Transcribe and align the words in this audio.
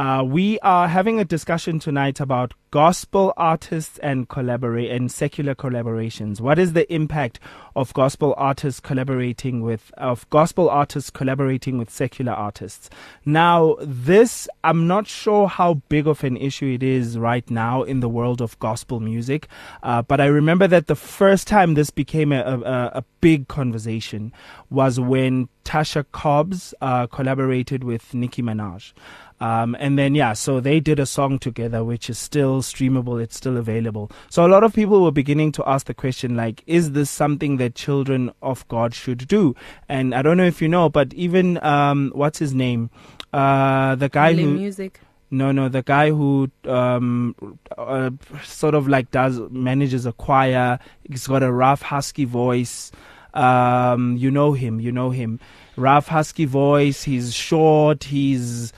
Uh, 0.00 0.22
we 0.22 0.58
are 0.60 0.88
having 0.88 1.20
a 1.20 1.26
discussion 1.26 1.78
tonight 1.78 2.20
about 2.20 2.54
gospel 2.70 3.32
artists 3.36 3.98
and 3.98 4.28
collaborate 4.28 4.90
and 4.90 5.10
secular 5.10 5.54
collaborations. 5.54 6.40
What 6.40 6.58
is 6.58 6.72
the 6.72 6.92
impact 6.92 7.40
of 7.74 7.92
gospel 7.94 8.34
artists 8.36 8.80
collaborating 8.80 9.60
with 9.60 9.90
of 9.96 10.28
gospel 10.30 10.70
artists 10.70 11.10
collaborating 11.10 11.78
with 11.78 11.90
secular 11.90 12.32
artists? 12.32 12.88
Now, 13.24 13.76
this 13.80 14.48
I'm 14.62 14.86
not 14.86 15.06
sure 15.06 15.48
how 15.48 15.74
big 15.88 16.06
of 16.06 16.22
an 16.22 16.36
issue 16.36 16.72
it 16.74 16.82
is 16.82 17.18
right 17.18 17.48
now 17.50 17.82
in 17.82 18.00
the 18.00 18.08
world 18.08 18.40
of 18.40 18.58
gospel 18.60 19.00
music, 19.00 19.48
uh, 19.82 20.02
but 20.02 20.20
I 20.20 20.26
remember 20.26 20.68
that 20.68 20.86
the 20.86 20.96
first 20.96 21.48
time 21.48 21.74
this 21.74 21.90
became 21.90 22.32
a, 22.32 22.42
a, 22.42 22.98
a 22.98 23.04
big 23.20 23.48
conversation 23.48 24.32
was 24.70 25.00
when 25.00 25.48
Tasha 25.64 26.04
Cobbs 26.12 26.74
uh, 26.80 27.06
collaborated 27.06 27.84
with 27.84 28.14
Nicki 28.14 28.42
Minaj. 28.42 28.92
Um, 29.40 29.74
and 29.80 29.98
then, 29.98 30.14
yeah, 30.14 30.34
so 30.34 30.60
they 30.60 30.80
did 30.80 30.98
a 30.98 31.06
song 31.06 31.38
together, 31.38 31.82
which 31.82 32.10
is 32.10 32.18
still 32.18 32.59
streamable. 32.60 33.22
It's 33.22 33.36
still 33.36 33.56
available. 33.56 34.10
So 34.28 34.46
a 34.46 34.48
lot 34.48 34.64
of 34.64 34.74
people 34.74 35.02
were 35.02 35.12
beginning 35.12 35.52
to 35.52 35.68
ask 35.68 35.86
the 35.86 35.94
question, 35.94 36.36
like, 36.36 36.62
is 36.66 36.92
this 36.92 37.10
something 37.10 37.56
that 37.58 37.74
children 37.74 38.32
of 38.42 38.66
God 38.68 38.94
should 38.94 39.26
do? 39.28 39.54
And 39.88 40.14
I 40.14 40.22
don't 40.22 40.36
know 40.36 40.46
if 40.46 40.62
you 40.62 40.68
know, 40.68 40.88
but 40.88 41.12
even, 41.14 41.62
um, 41.64 42.12
what's 42.14 42.38
his 42.38 42.54
name? 42.54 42.90
Uh, 43.32 43.94
the 43.94 44.08
guy 44.08 44.34
who. 44.34 44.50
music. 44.50 45.00
No, 45.32 45.52
no, 45.52 45.68
the 45.68 45.82
guy 45.82 46.10
who 46.10 46.50
um, 46.64 47.36
uh, 47.78 48.10
sort 48.42 48.74
of 48.74 48.88
like 48.88 49.12
does 49.12 49.38
manages 49.50 50.04
a 50.04 50.12
choir. 50.12 50.80
He's 51.08 51.28
got 51.28 51.44
a 51.44 51.52
rough, 51.52 51.82
husky 51.82 52.24
voice. 52.24 52.90
Um, 53.32 54.16
you 54.16 54.28
know 54.32 54.54
him. 54.54 54.80
You 54.80 54.90
know 54.90 55.10
him. 55.10 55.38
Rough, 55.76 56.08
husky 56.08 56.46
voice. 56.46 57.04
He's 57.04 57.32
short. 57.32 58.02
He's 58.02 58.72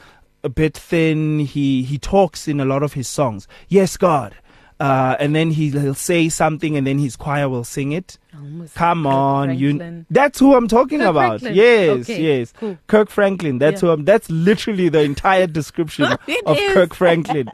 a 0.45 0.49
bit 0.49 0.77
thin. 0.77 1.41
He 1.41 1.83
he 1.83 1.99
talks 1.99 2.49
in 2.49 2.61
a 2.61 2.65
lot 2.65 2.83
of 2.83 2.95
his 2.95 3.09
songs. 3.09 3.49
Yes, 3.69 3.97
God. 3.97 4.35
Uh, 4.81 5.17
and 5.21 5.37
then 5.37 5.53
he, 5.53 5.71
he'll 5.71 5.95
say 5.95 6.29
something, 6.29 6.77
and 6.77 6.87
then 6.87 6.99
his 6.99 7.15
choir 7.15 7.49
will 7.49 7.65
sing 7.65 7.93
it. 7.93 8.19
Almost 8.35 8.75
Come 8.75 9.07
on, 9.07 9.59
you. 9.59 10.05
That's 10.11 10.39
who 10.39 10.55
I'm 10.57 10.67
talking 10.67 11.01
Kirk 11.01 11.09
about. 11.11 11.41
Franklin. 11.41 11.55
Yes, 11.55 11.91
Okay, 12.11 12.39
yes. 12.39 12.53
cool. 12.57 12.79
Kirk 12.87 13.11
Franklin. 13.11 13.59
That's 13.59 13.83
Yeah. 13.83 13.89
who 13.89 13.93
I'm. 13.93 14.05
That's 14.07 14.31
literally 14.31 14.89
the 14.89 15.01
entire 15.03 15.47
description 15.47 16.05
of 16.13 16.19
is. 16.27 16.73
Kirk 16.73 16.95
Franklin. 16.95 17.51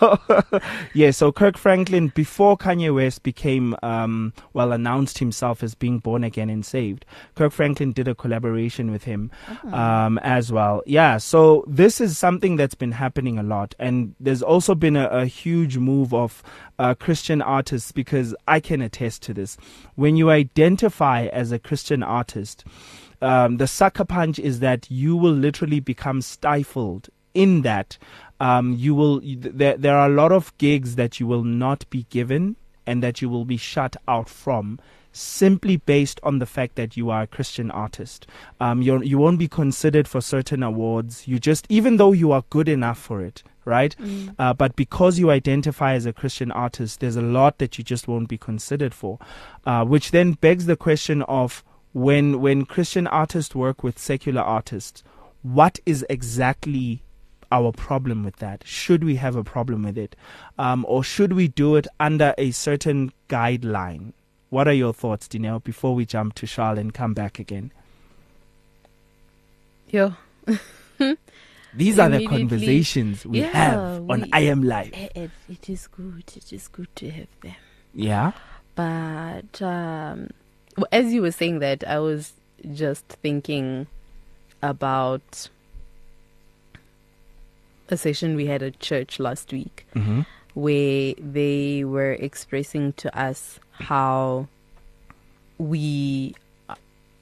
yeah. 0.94 1.10
So 1.12 1.30
Kirk 1.32 1.56
Franklin, 1.56 2.08
before 2.08 2.56
Kanye 2.56 2.92
West 2.94 3.22
became, 3.22 3.76
um, 3.82 4.32
well, 4.52 4.72
announced 4.72 5.18
himself 5.18 5.62
as 5.62 5.74
being 5.74 5.98
born 6.00 6.24
again 6.24 6.50
and 6.50 6.66
saved, 6.66 7.04
Kirk 7.36 7.52
Franklin 7.52 7.92
did 7.92 8.08
a 8.08 8.14
collaboration 8.14 8.90
with 8.90 9.04
him, 9.04 9.30
um, 9.72 10.18
as 10.18 10.50
well. 10.52 10.82
Yeah. 10.86 11.18
So 11.18 11.64
this 11.68 12.00
is 12.00 12.18
something 12.18 12.56
that's 12.56 12.74
been 12.74 12.92
happening 12.92 13.38
a 13.38 13.42
lot, 13.44 13.74
and 13.78 14.14
there's 14.18 14.42
also 14.42 14.74
been 14.74 14.96
a, 14.96 15.06
a 15.08 15.26
huge 15.26 15.78
move 15.78 16.12
of 16.12 16.42
uh, 16.78 16.94
Christian 16.94 17.40
artists 17.40 17.92
because 17.92 18.34
I 18.48 18.60
can 18.60 18.82
attest 18.82 19.22
to 19.22 19.34
this. 19.34 19.56
When 19.94 20.15
you 20.16 20.30
identify 20.30 21.26
as 21.26 21.52
a 21.52 21.58
Christian 21.58 22.02
artist, 22.02 22.64
um, 23.20 23.56
the 23.56 23.66
sucker 23.66 24.04
punch 24.04 24.38
is 24.38 24.60
that 24.60 24.90
you 24.90 25.16
will 25.16 25.32
literally 25.32 25.80
become 25.80 26.22
stifled 26.22 27.08
in 27.34 27.62
that. 27.62 27.98
Um, 28.40 28.72
you 28.72 28.94
will 28.94 29.20
there, 29.22 29.76
there 29.76 29.96
are 29.96 30.08
a 30.08 30.14
lot 30.14 30.32
of 30.32 30.56
gigs 30.58 30.96
that 30.96 31.18
you 31.18 31.26
will 31.26 31.44
not 31.44 31.88
be 31.88 32.06
given 32.10 32.56
and 32.86 33.02
that 33.02 33.22
you 33.22 33.28
will 33.28 33.44
be 33.44 33.56
shut 33.56 33.96
out 34.06 34.28
from 34.28 34.78
simply 35.16 35.78
based 35.78 36.20
on 36.22 36.38
the 36.38 36.46
fact 36.46 36.76
that 36.76 36.96
you 36.96 37.08
are 37.08 37.22
a 37.22 37.26
Christian 37.26 37.70
artist. 37.70 38.26
Um, 38.60 38.82
you 38.82 39.18
won't 39.18 39.38
be 39.38 39.48
considered 39.48 40.06
for 40.06 40.20
certain 40.20 40.62
awards. 40.62 41.26
You 41.26 41.38
just, 41.38 41.66
even 41.70 41.96
though 41.96 42.12
you 42.12 42.32
are 42.32 42.44
good 42.50 42.68
enough 42.68 42.98
for 42.98 43.22
it, 43.22 43.42
right? 43.66 43.94
Uh, 44.38 44.54
but 44.54 44.76
because 44.76 45.18
you 45.18 45.30
identify 45.30 45.92
as 45.92 46.06
a 46.06 46.12
Christian 46.12 46.50
artist, 46.50 47.00
there's 47.00 47.16
a 47.16 47.22
lot 47.22 47.58
that 47.58 47.76
you 47.76 47.84
just 47.84 48.08
won't 48.08 48.28
be 48.28 48.38
considered 48.38 48.94
for, 48.94 49.18
uh, 49.66 49.84
which 49.84 50.12
then 50.12 50.32
begs 50.32 50.64
the 50.64 50.76
question 50.76 51.20
of 51.22 51.62
when 51.92 52.40
when 52.40 52.64
Christian 52.64 53.06
artists 53.06 53.54
work 53.54 53.82
with 53.82 53.98
secular 53.98 54.40
artists, 54.40 55.02
what 55.42 55.78
is 55.84 56.06
exactly 56.08 57.02
our 57.52 57.72
problem 57.72 58.24
with 58.24 58.36
that? 58.36 58.62
Should 58.66 59.04
we 59.04 59.16
have 59.16 59.36
a 59.36 59.44
problem 59.44 59.82
with 59.82 59.98
it, 59.98 60.16
um, 60.58 60.86
or 60.88 61.04
should 61.04 61.32
we 61.32 61.48
do 61.48 61.76
it 61.76 61.86
under 62.00 62.34
a 62.38 62.52
certain 62.52 63.12
guideline? 63.28 64.12
What 64.48 64.68
are 64.68 64.72
your 64.72 64.92
thoughts, 64.92 65.26
Dineo, 65.26 65.62
before 65.62 65.94
we 65.94 66.06
jump 66.06 66.34
to 66.36 66.46
Charles 66.46 66.78
and 66.78 66.94
come 66.94 67.14
back 67.14 67.38
again? 67.38 67.72
Yo. 69.90 70.14
These 71.76 71.98
are 71.98 72.08
the 72.08 72.26
conversations 72.26 73.24
we 73.26 73.40
Yeah, 73.40 73.48
have 73.48 74.10
on 74.10 74.22
we- 74.22 74.30
I 74.32 74.40
Am 74.40 74.62
Live. 74.62 74.92
It, 74.94 75.12
it, 75.14 75.30
it 75.48 75.68
is 75.70 75.86
good. 75.88 76.24
It 76.34 76.52
is 76.52 76.68
good 76.68 76.88
to 76.96 77.10
have 77.10 77.28
them. 77.42 77.54
Yeah. 77.94 78.32
But 78.74 79.60
um, 79.62 80.28
as 80.92 81.12
you 81.12 81.22
were 81.22 81.30
saying 81.32 81.58
that, 81.60 81.86
I 81.86 81.98
was 81.98 82.32
just 82.74 83.04
thinking 83.06 83.86
about 84.62 85.48
a 87.88 87.96
session 87.96 88.34
we 88.36 88.46
had 88.46 88.62
at 88.62 88.80
church 88.80 89.18
last 89.20 89.52
week 89.52 89.86
Mm-hmm. 89.94 90.20
where 90.54 91.14
they 91.18 91.84
were 91.84 92.12
expressing 92.12 92.92
to 92.94 93.18
us 93.18 93.60
how 93.72 94.48
we 95.58 96.34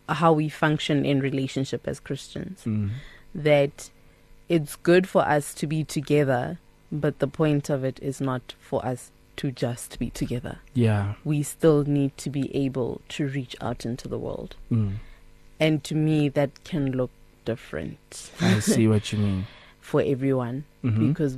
how 0.08 0.32
we 0.32 0.48
function 0.48 1.04
in 1.04 1.20
relationship 1.20 1.86
as 1.86 1.98
Christians 2.00 2.62
Mm. 2.64 2.90
that 3.34 3.90
it's 4.48 4.76
good 4.76 5.08
for 5.08 5.22
us 5.22 5.54
to 5.54 5.66
be 5.66 5.84
together 5.84 6.58
but 6.92 7.18
the 7.18 7.26
point 7.26 7.70
of 7.70 7.82
it 7.84 7.98
is 8.02 8.20
not 8.20 8.54
for 8.60 8.84
us 8.84 9.10
to 9.36 9.50
just 9.50 9.98
be 9.98 10.10
together 10.10 10.58
Yeah. 10.74 11.14
we 11.24 11.42
still 11.42 11.84
need 11.84 12.16
to 12.18 12.30
be 12.30 12.54
able 12.54 13.00
to 13.10 13.26
reach 13.26 13.56
out 13.60 13.84
into 13.84 14.06
the 14.08 14.18
world 14.18 14.54
Mm. 14.70 14.94
and 15.58 15.82
to 15.84 15.94
me 15.94 16.28
that 16.28 16.62
can 16.64 16.92
look 16.92 17.10
different 17.44 18.30
I 18.40 18.60
see 18.60 18.86
what 18.92 19.12
you 19.12 19.18
mean. 19.18 19.46
for 19.80 20.00
everyone 20.02 20.64
Mhm. 20.84 21.08
because 21.08 21.36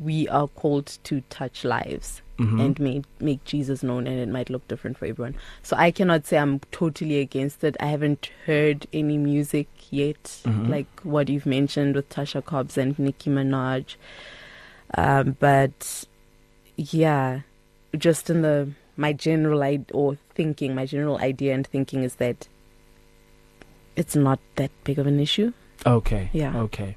we 0.00 0.28
are 0.28 0.48
called 0.48 0.98
to 1.04 1.20
touch 1.30 1.64
lives 1.64 2.20
Mhm. 2.38 2.60
and 2.64 2.80
make 2.80 3.04
make 3.20 3.44
Jesus 3.44 3.82
known 3.84 4.08
and 4.08 4.18
it 4.18 4.28
might 4.28 4.50
look 4.50 4.66
different 4.66 4.98
for 4.98 5.06
everyone. 5.06 5.36
So 5.62 5.76
I 5.76 5.92
cannot 5.92 6.26
say 6.26 6.36
I'm 6.38 6.58
totally 6.72 7.20
against 7.20 7.62
it. 7.62 7.76
I 7.78 7.86
haven't 7.86 8.28
heard 8.46 8.86
any 8.92 9.18
music 9.18 9.68
yet 9.90 10.24
Mhm. 10.44 10.68
like 10.68 10.88
what 11.04 11.28
you've 11.28 11.46
mentioned 11.46 11.94
with 11.94 12.08
Tasha 12.08 12.44
Cobbs 12.44 12.76
and 12.76 12.98
Nicki 12.98 13.30
Minaj. 13.30 13.94
Um, 14.96 15.36
but 15.38 16.04
yeah, 16.76 17.40
just 17.96 18.28
in 18.30 18.42
the 18.42 18.70
my 18.96 19.12
general 19.12 19.62
idea 19.62 19.86
or 19.94 20.16
thinking, 20.34 20.74
my 20.74 20.86
general 20.86 21.18
idea 21.18 21.54
and 21.54 21.66
thinking 21.66 22.02
is 22.02 22.16
that 22.16 22.48
it's 23.96 24.16
not 24.16 24.40
that 24.56 24.70
big 24.82 24.98
of 24.98 25.06
an 25.06 25.20
issue. 25.20 25.52
Okay. 25.86 26.30
Yeah. 26.32 26.56
Okay. 26.56 26.96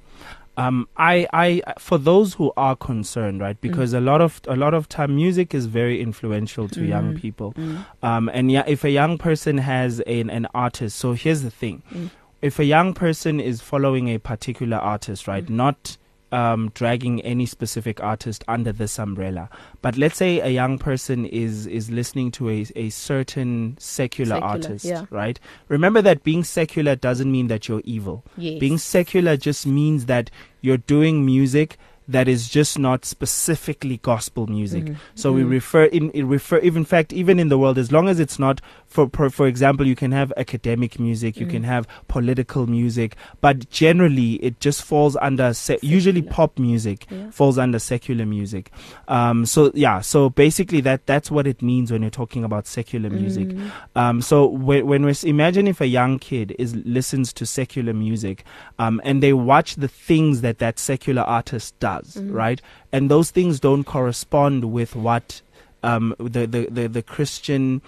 Um, 0.58 0.88
I, 0.98 1.28
I, 1.34 1.62
for 1.78 1.98
those 2.00 2.34
who 2.34 2.52
are 2.58 2.76
concerned, 2.76 3.42
right? 3.42 3.60
Because 3.62 3.94
a 3.94 4.00
lot 4.02 4.22
of, 4.22 4.42
a 4.48 4.56
lot 4.56 4.74
of 4.74 4.90
time, 4.90 5.16
music 5.16 5.54
is 5.54 5.68
very 5.68 6.02
influential 6.02 6.68
to 6.70 6.84
young 6.84 7.14
Mm. 7.14 7.22
people. 7.22 7.54
Mm. 7.54 7.86
Um, 8.02 8.30
and 8.34 8.52
yeah, 8.52 8.64
if 8.68 8.84
a 8.84 8.90
young 8.90 9.18
person 9.20 9.60
has 9.60 10.00
an, 10.02 10.30
an 10.32 10.48
artist, 10.56 10.98
so 10.98 11.14
here's 11.14 11.44
the 11.44 11.52
thing: 11.52 11.84
Mm. 11.94 12.10
if 12.42 12.58
a 12.60 12.66
young 12.66 12.94
person 12.96 13.40
is 13.40 13.62
following 13.62 14.10
a 14.10 14.18
particular 14.18 14.78
artist, 14.78 15.28
right, 15.28 15.46
Mm. 15.46 15.50
not 15.64 15.98
um, 16.32 16.72
dragging 16.74 17.22
any 17.22 17.46
specific 17.46 18.02
artist 18.04 18.44
under 18.48 18.72
this 18.72 19.00
umbrella, 19.00 19.50
but 19.82 19.98
let's 19.98 20.18
say 20.18 20.40
a 20.40 20.50
young 20.50 20.78
person 20.78 21.26
is 21.26 21.68
is 21.68 21.90
listening 21.90 22.32
to 22.32 22.50
a 22.50 22.66
a 22.76 22.90
certain 22.90 23.78
secular, 23.80 24.36
Secular, 24.36 24.48
artist, 24.48 24.86
yeah. 24.86 25.06
right? 25.10 25.40
Remember 25.70 26.02
that 26.02 26.24
being 26.24 26.44
secular 26.44 26.96
doesn't 26.96 27.32
mean 27.32 27.48
that 27.48 27.68
you're 27.68 27.82
evil. 27.86 28.24
Yes. 28.36 28.60
Being 28.60 28.78
secular 28.78 29.38
just 29.38 29.66
means 29.66 30.06
that 30.08 30.30
you're 30.62 30.78
doing 30.78 31.26
music 31.26 31.78
that 32.08 32.28
is 32.28 32.48
just 32.50 32.80
not 32.80 33.04
specifically 33.06 33.98
gospel 34.02 34.48
music. 34.48 34.86
Mhm. 34.86 34.96
So 35.16 35.34
we 35.34 35.44
Mhm. 35.44 35.50
refer 35.50 35.84
in, 35.86 36.10
refer 36.28 36.58
in 36.58 36.86
fact 36.86 37.12
even 37.14 37.40
in 37.40 37.50
the 37.50 37.58
world 37.58 37.78
as 37.78 37.92
long 37.92 38.08
as 38.10 38.20
it's 38.20 38.40
not 38.40 38.62
for 38.86 39.10
for, 39.14 39.30
for 39.30 39.48
example 39.48 39.86
you 39.86 39.96
can 39.96 40.12
have 40.14 40.32
academic 40.38 41.00
music, 41.00 41.38
you 41.40 41.46
Mm. 41.46 41.50
can 41.52 41.64
have 41.64 41.86
political 42.08 42.66
music, 42.68 43.16
but 43.42 43.70
generally 43.70 44.34
it 44.36 44.60
just 44.60 44.82
falls 44.84 45.18
under 45.22 45.54
se- 45.54 45.80
usually 45.82 46.22
pop 46.22 46.58
music 46.58 47.06
Yeah. 47.12 47.30
falls 47.32 47.58
under 47.58 47.80
secular 47.80 48.26
music. 48.26 48.72
Um 49.08 49.46
so 49.46 49.72
yeah, 49.74 50.02
so 50.02 50.30
basically 50.30 50.82
that 50.82 51.06
that's 51.06 51.30
what 51.30 51.46
it 51.48 51.62
means 51.62 51.92
when 51.92 52.02
you're 52.02 52.10
talking 52.24 52.44
about 52.44 52.68
secular 52.68 53.10
music. 53.10 53.50
Mm. 53.50 53.72
Um, 53.96 54.22
so 54.22 54.46
when, 54.48 54.86
when 54.88 55.06
we 55.06 55.14
imagine 55.24 55.68
if 55.68 55.82
a 55.82 55.88
young 55.88 56.20
kid 56.20 56.56
is 56.60 56.76
listens 56.86 57.34
to 57.34 57.46
secular 57.46 57.94
music, 57.94 58.44
um, 58.80 59.02
and 59.04 59.22
they 59.24 59.34
watch 59.34 59.76
the 59.76 59.88
things 59.88 60.42
that 60.42 60.60
that 60.60 60.80
secular 60.80 61.22
artist 61.24 61.78
does, 61.80 61.97
Mhm. 62.06 62.34
right, 62.34 62.62
and 62.92 63.10
those 63.10 63.32
things 63.32 63.60
don't 63.60 63.84
correspond 63.84 64.66
with 64.72 64.96
what 64.96 65.42
um, 65.84 66.16
the, 66.20 66.46
the 66.48 66.68
the 66.70 66.88
the 66.88 67.02
Christian 67.04 67.82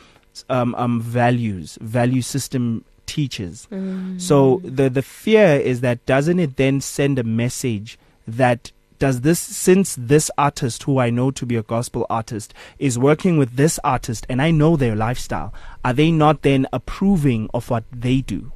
um, 0.49 0.75
um, 0.75 1.01
values 1.01 1.77
value 1.81 2.21
system 2.21 2.83
teaches. 3.05 3.67
Mm. 3.71 4.21
So 4.21 4.61
the 4.63 4.89
the 4.89 5.01
fear 5.01 5.57
is 5.57 5.81
that 5.81 6.05
doesn't 6.05 6.39
it 6.39 6.57
then 6.57 6.81
send 6.81 7.17
a 7.19 7.23
message 7.23 7.97
that 8.27 8.71
does 8.99 9.21
this 9.21 9.39
since 9.39 9.95
this 9.97 10.29
artist 10.37 10.83
who 10.83 10.99
I 10.99 11.09
know 11.09 11.31
to 11.31 11.45
be 11.45 11.55
a 11.55 11.63
gospel 11.63 12.05
artist 12.09 12.53
is 12.77 12.99
working 12.99 13.37
with 13.37 13.55
this 13.55 13.79
artist 13.83 14.25
and 14.29 14.41
I 14.41 14.51
know 14.51 14.75
their 14.75 14.95
lifestyle, 14.95 15.53
are 15.85 15.93
they 15.93 16.11
not 16.11 16.41
then 16.41 16.67
approving 16.73 17.49
of 17.53 17.69
what 17.69 17.85
they 17.91 18.19
do? 18.21 18.51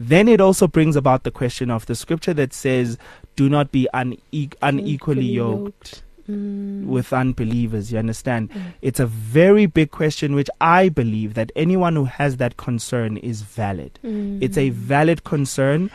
Then 0.00 0.28
it 0.28 0.40
also 0.40 0.66
brings 0.66 0.96
about 0.96 1.24
the 1.24 1.30
question 1.30 1.70
of 1.70 1.86
the 1.86 1.94
scripture 1.94 2.34
that 2.34 2.52
says, 2.52 2.98
"Do 3.36 3.48
not 3.48 3.72
be 3.72 3.88
une- 3.94 4.18
unequally 4.62 5.26
yoked." 5.26 6.02
Mm. 6.30 6.84
with 6.84 7.10
unbelievers. 7.10 7.90
You 7.90 7.98
understand? 7.98 8.50
It's 8.82 9.00
a 9.00 9.06
very 9.06 9.64
big 9.64 9.90
question, 9.90 10.34
which 10.34 10.50
I 10.60 10.90
believe 10.90 11.32
that 11.32 11.50
anyone 11.56 11.96
who 11.96 12.04
has 12.04 12.36
that 12.36 12.58
concern 12.58 13.16
is 13.16 13.40
valid. 13.40 13.98
Mm. 14.04 14.42
It's 14.42 14.58
a 14.58 14.68
valid 14.68 15.24
concern, 15.24 15.90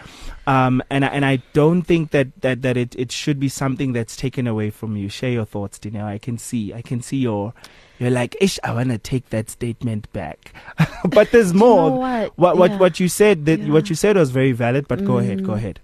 um, 0.48 0.82
and 0.90 1.06
I- 1.06 1.10
and 1.10 1.24
I 1.24 1.44
don't 1.54 1.84
think 1.84 2.10
that 2.12 2.30
that 2.42 2.64
that 2.64 2.78
it, 2.78 2.96
it 2.98 3.12
should 3.12 3.40
be 3.40 3.48
something 3.48 3.94
that's 3.94 4.16
taken 4.16 4.48
away 4.48 4.72
from 4.72 4.98
you. 4.98 5.08
Share 5.08 5.30
your 5.30 5.46
thoughts, 5.46 5.78
Dineo. 5.78 6.04
I 6.04 6.18
can 6.18 6.40
see, 6.40 6.74
I 6.74 6.82
can 6.82 7.04
see 7.04 7.18
your. 7.18 7.54
You're 8.04 8.12
like, 8.12 8.36
ish, 8.42 8.60
I 8.64 8.74
want 8.74 8.90
to 8.90 8.98
take 8.98 9.30
that 9.30 9.50
statement 9.50 10.12
back, 10.14 10.54
but 11.10 11.32
there's 11.32 11.52
Do 11.52 11.58
you 11.60 11.64
more. 11.64 11.90
know 11.90 11.96
what? 11.98 12.38
What 12.38 12.58
what 12.58 12.72
Yeah. 12.72 12.78
what 12.80 13.00
you 13.00 13.08
said 13.08 13.46
that 13.46 13.60
Yeah. 13.62 13.72
what 13.72 13.90
you 13.90 13.96
said 13.96 14.18
was 14.18 14.32
very 14.32 14.52
valid. 14.52 14.88
But 14.88 15.06
go 15.06 15.18
ahead, 15.20 15.44
go 15.46 15.54
Mm. 15.54 15.58
ahead. 15.58 15.80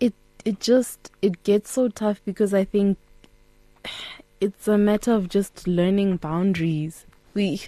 it 0.00 0.14
it 0.44 0.60
just 0.60 1.10
it 1.22 1.42
gets 1.42 1.70
so 1.72 1.88
tough 1.88 2.20
because 2.24 2.54
I 2.54 2.64
think 2.64 2.98
it's 4.40 4.68
a 4.68 4.78
matter 4.78 5.12
of 5.12 5.28
just 5.28 5.66
learning 5.66 6.16
boundaries. 6.18 7.04
We 7.34 7.62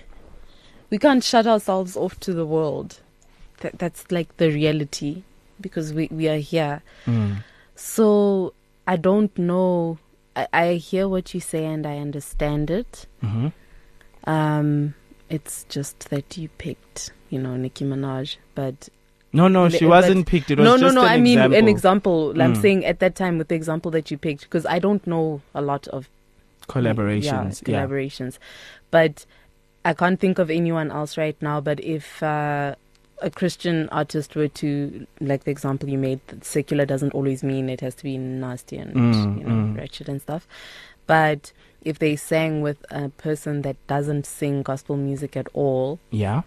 we 0.90 0.98
can't 0.98 1.22
shut 1.24 1.46
ourselves 1.46 1.96
off 1.96 2.18
to 2.20 2.32
the 2.32 2.46
world. 2.46 3.00
That 3.60 3.78
that's 3.78 4.10
like 4.10 4.36
the 4.36 4.50
reality 4.50 5.22
because 5.60 5.92
we 5.92 6.08
we 6.10 6.28
are 6.28 6.38
here. 6.38 6.82
Mm. 7.06 7.42
So 7.74 8.54
I 8.86 8.96
don't 8.96 9.36
know. 9.38 9.98
I, 10.36 10.46
I 10.52 10.72
hear 10.74 11.08
what 11.08 11.34
you 11.34 11.40
say 11.40 11.64
and 11.64 11.86
I 11.86 11.98
understand 11.98 12.70
it. 12.70 13.06
hmm 13.20 13.48
Um, 14.24 14.94
it's 15.28 15.64
just 15.68 16.10
that 16.10 16.36
you 16.36 16.48
picked, 16.58 17.12
you 17.30 17.38
know, 17.40 17.56
Nicki 17.56 17.84
Minaj, 17.84 18.36
but 18.54 18.88
No, 19.32 19.48
no, 19.48 19.68
she 19.68 19.86
wasn't 19.86 20.26
picked. 20.26 20.50
It 20.50 20.58
was 20.58 20.64
no, 20.64 20.76
no, 20.76 20.90
no. 20.92 21.02
I 21.06 21.16
mean, 21.18 21.38
example. 21.38 21.58
an 21.58 21.68
example. 21.68 22.30
I'm 22.42 22.54
Mm. 22.54 22.60
saying 22.60 22.84
at 22.84 22.98
that 22.98 23.14
time 23.14 23.38
with 23.38 23.48
the 23.48 23.54
example 23.54 23.90
that 23.92 24.10
you 24.10 24.18
picked, 24.18 24.42
because 24.42 24.66
I 24.66 24.78
don't 24.80 25.06
know 25.06 25.40
a 25.54 25.62
lot 25.62 25.86
of 25.88 26.08
collaborations. 26.68 27.62
yeah, 27.66 27.86
collaborations, 27.86 28.38
but 28.90 29.24
I 29.84 29.94
can't 29.94 30.18
think 30.20 30.38
of 30.38 30.50
anyone 30.50 30.90
else 30.90 31.16
right 31.16 31.36
now. 31.40 31.60
But 31.60 31.80
if 31.80 32.22
uh, 32.22 32.74
a 33.22 33.30
Christian 33.30 33.88
artist 33.90 34.34
were 34.34 34.48
to, 34.48 35.06
like 35.20 35.44
the 35.44 35.50
example 35.50 35.88
you 35.88 35.98
made, 35.98 36.20
that 36.28 36.44
secular 36.44 36.86
doesn't 36.86 37.12
always 37.12 37.42
mean 37.42 37.68
it 37.68 37.80
has 37.80 37.94
to 37.96 38.04
be 38.04 38.16
nasty 38.18 38.76
and 38.76 38.94
Mm, 38.94 39.38
you 39.38 39.44
know 39.44 39.54
mm. 39.54 39.76
wretched 39.76 40.08
and 40.08 40.20
stuff. 40.22 40.46
But 41.06 41.52
if 41.82 41.98
they 41.98 42.16
sang 42.16 42.60
with 42.62 42.84
a 42.90 43.08
person 43.08 43.62
that 43.62 43.76
doesn't 43.86 44.26
sing 44.26 44.62
gospel 44.62 44.96
music 44.96 45.36
at 45.36 45.48
all, 45.54 45.98
Yeah. 46.10 46.42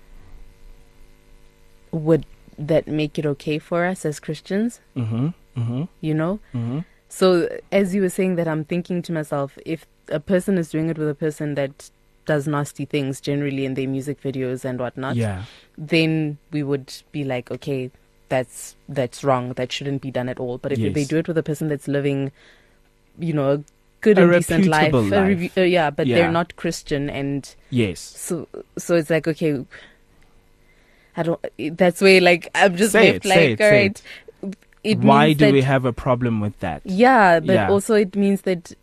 would 1.91 2.25
that 2.57 2.87
make 2.87 3.17
it 3.19 3.25
okay 3.25 3.59
for 3.59 3.85
us 3.85 4.05
as 4.05 4.19
Christians? 4.19 4.79
Mm-hmm. 4.95 5.27
Mm-hmm. 5.57 5.83
You 6.01 6.13
know. 6.13 6.39
Mm-hmm. 6.53 6.79
So 7.09 7.47
as 7.71 7.93
you 7.93 8.01
were 8.01 8.09
saying 8.09 8.35
that, 8.35 8.47
I'm 8.47 8.65
thinking 8.65 9.01
to 9.03 9.11
myself, 9.11 9.57
if 9.65 9.85
a 10.07 10.19
person 10.19 10.57
is 10.57 10.69
doing 10.69 10.89
it 10.89 10.97
with 10.97 11.09
a 11.09 11.15
person 11.15 11.55
that 11.55 11.91
does 12.25 12.47
nasty 12.47 12.85
things 12.85 13.19
generally 13.21 13.65
in 13.65 13.73
their 13.73 13.87
music 13.87 14.21
videos 14.21 14.63
and 14.65 14.79
whatnot, 14.79 15.15
Yeah. 15.15 15.43
then 15.77 16.37
we 16.51 16.63
would 16.63 16.93
be 17.11 17.23
like, 17.23 17.51
okay, 17.51 17.91
that's 18.29 18.75
that's 18.89 19.23
wrong. 19.23 19.53
That 19.53 19.71
shouldn't 19.71 20.01
be 20.01 20.11
done 20.11 20.29
at 20.29 20.39
all. 20.39 20.57
But 20.57 20.71
if 20.71 20.79
Yes. 20.79 20.93
they 20.93 21.05
do 21.05 21.17
it 21.17 21.27
with 21.27 21.37
a 21.37 21.43
person 21.43 21.67
that's 21.67 21.87
living, 21.87 22.31
you 23.19 23.33
know, 23.33 23.51
a 23.51 23.63
good 24.01 24.17
A 24.17 24.23
and 24.23 24.31
decent 24.33 24.65
life, 24.67 24.93
life. 24.93 25.57
uh, 25.57 25.61
yeah, 25.61 25.89
but 25.89 26.07
Yeah. 26.07 26.15
they're 26.15 26.31
not 26.31 26.55
Christian, 26.55 27.09
and 27.09 27.53
Yes. 27.69 27.99
so 27.99 28.47
so 28.77 28.95
it's 28.95 29.09
like, 29.09 29.27
okay, 29.27 29.65
I 31.15 31.23
don't. 31.23 31.39
That's 31.77 32.01
where 32.01 32.19
like 32.21 32.49
I'm 32.55 32.75
just 32.75 32.93
left 32.95 33.25
it, 33.25 33.25
like, 33.25 33.37
it, 33.39 33.61
all 33.61 33.69
say. 33.69 33.93
It 34.83 34.97
Why 34.99 35.31
do 35.31 35.45
that 35.45 35.53
we 35.53 35.61
have 35.61 35.85
a 35.85 35.93
problem 35.93 36.41
with 36.41 36.59
that? 36.59 36.81
yeah, 36.83 37.39
but 37.39 37.53
Yeah. 37.53 37.69
also 37.69 37.93
it 37.95 38.15
means 38.17 38.41
that 38.41 38.73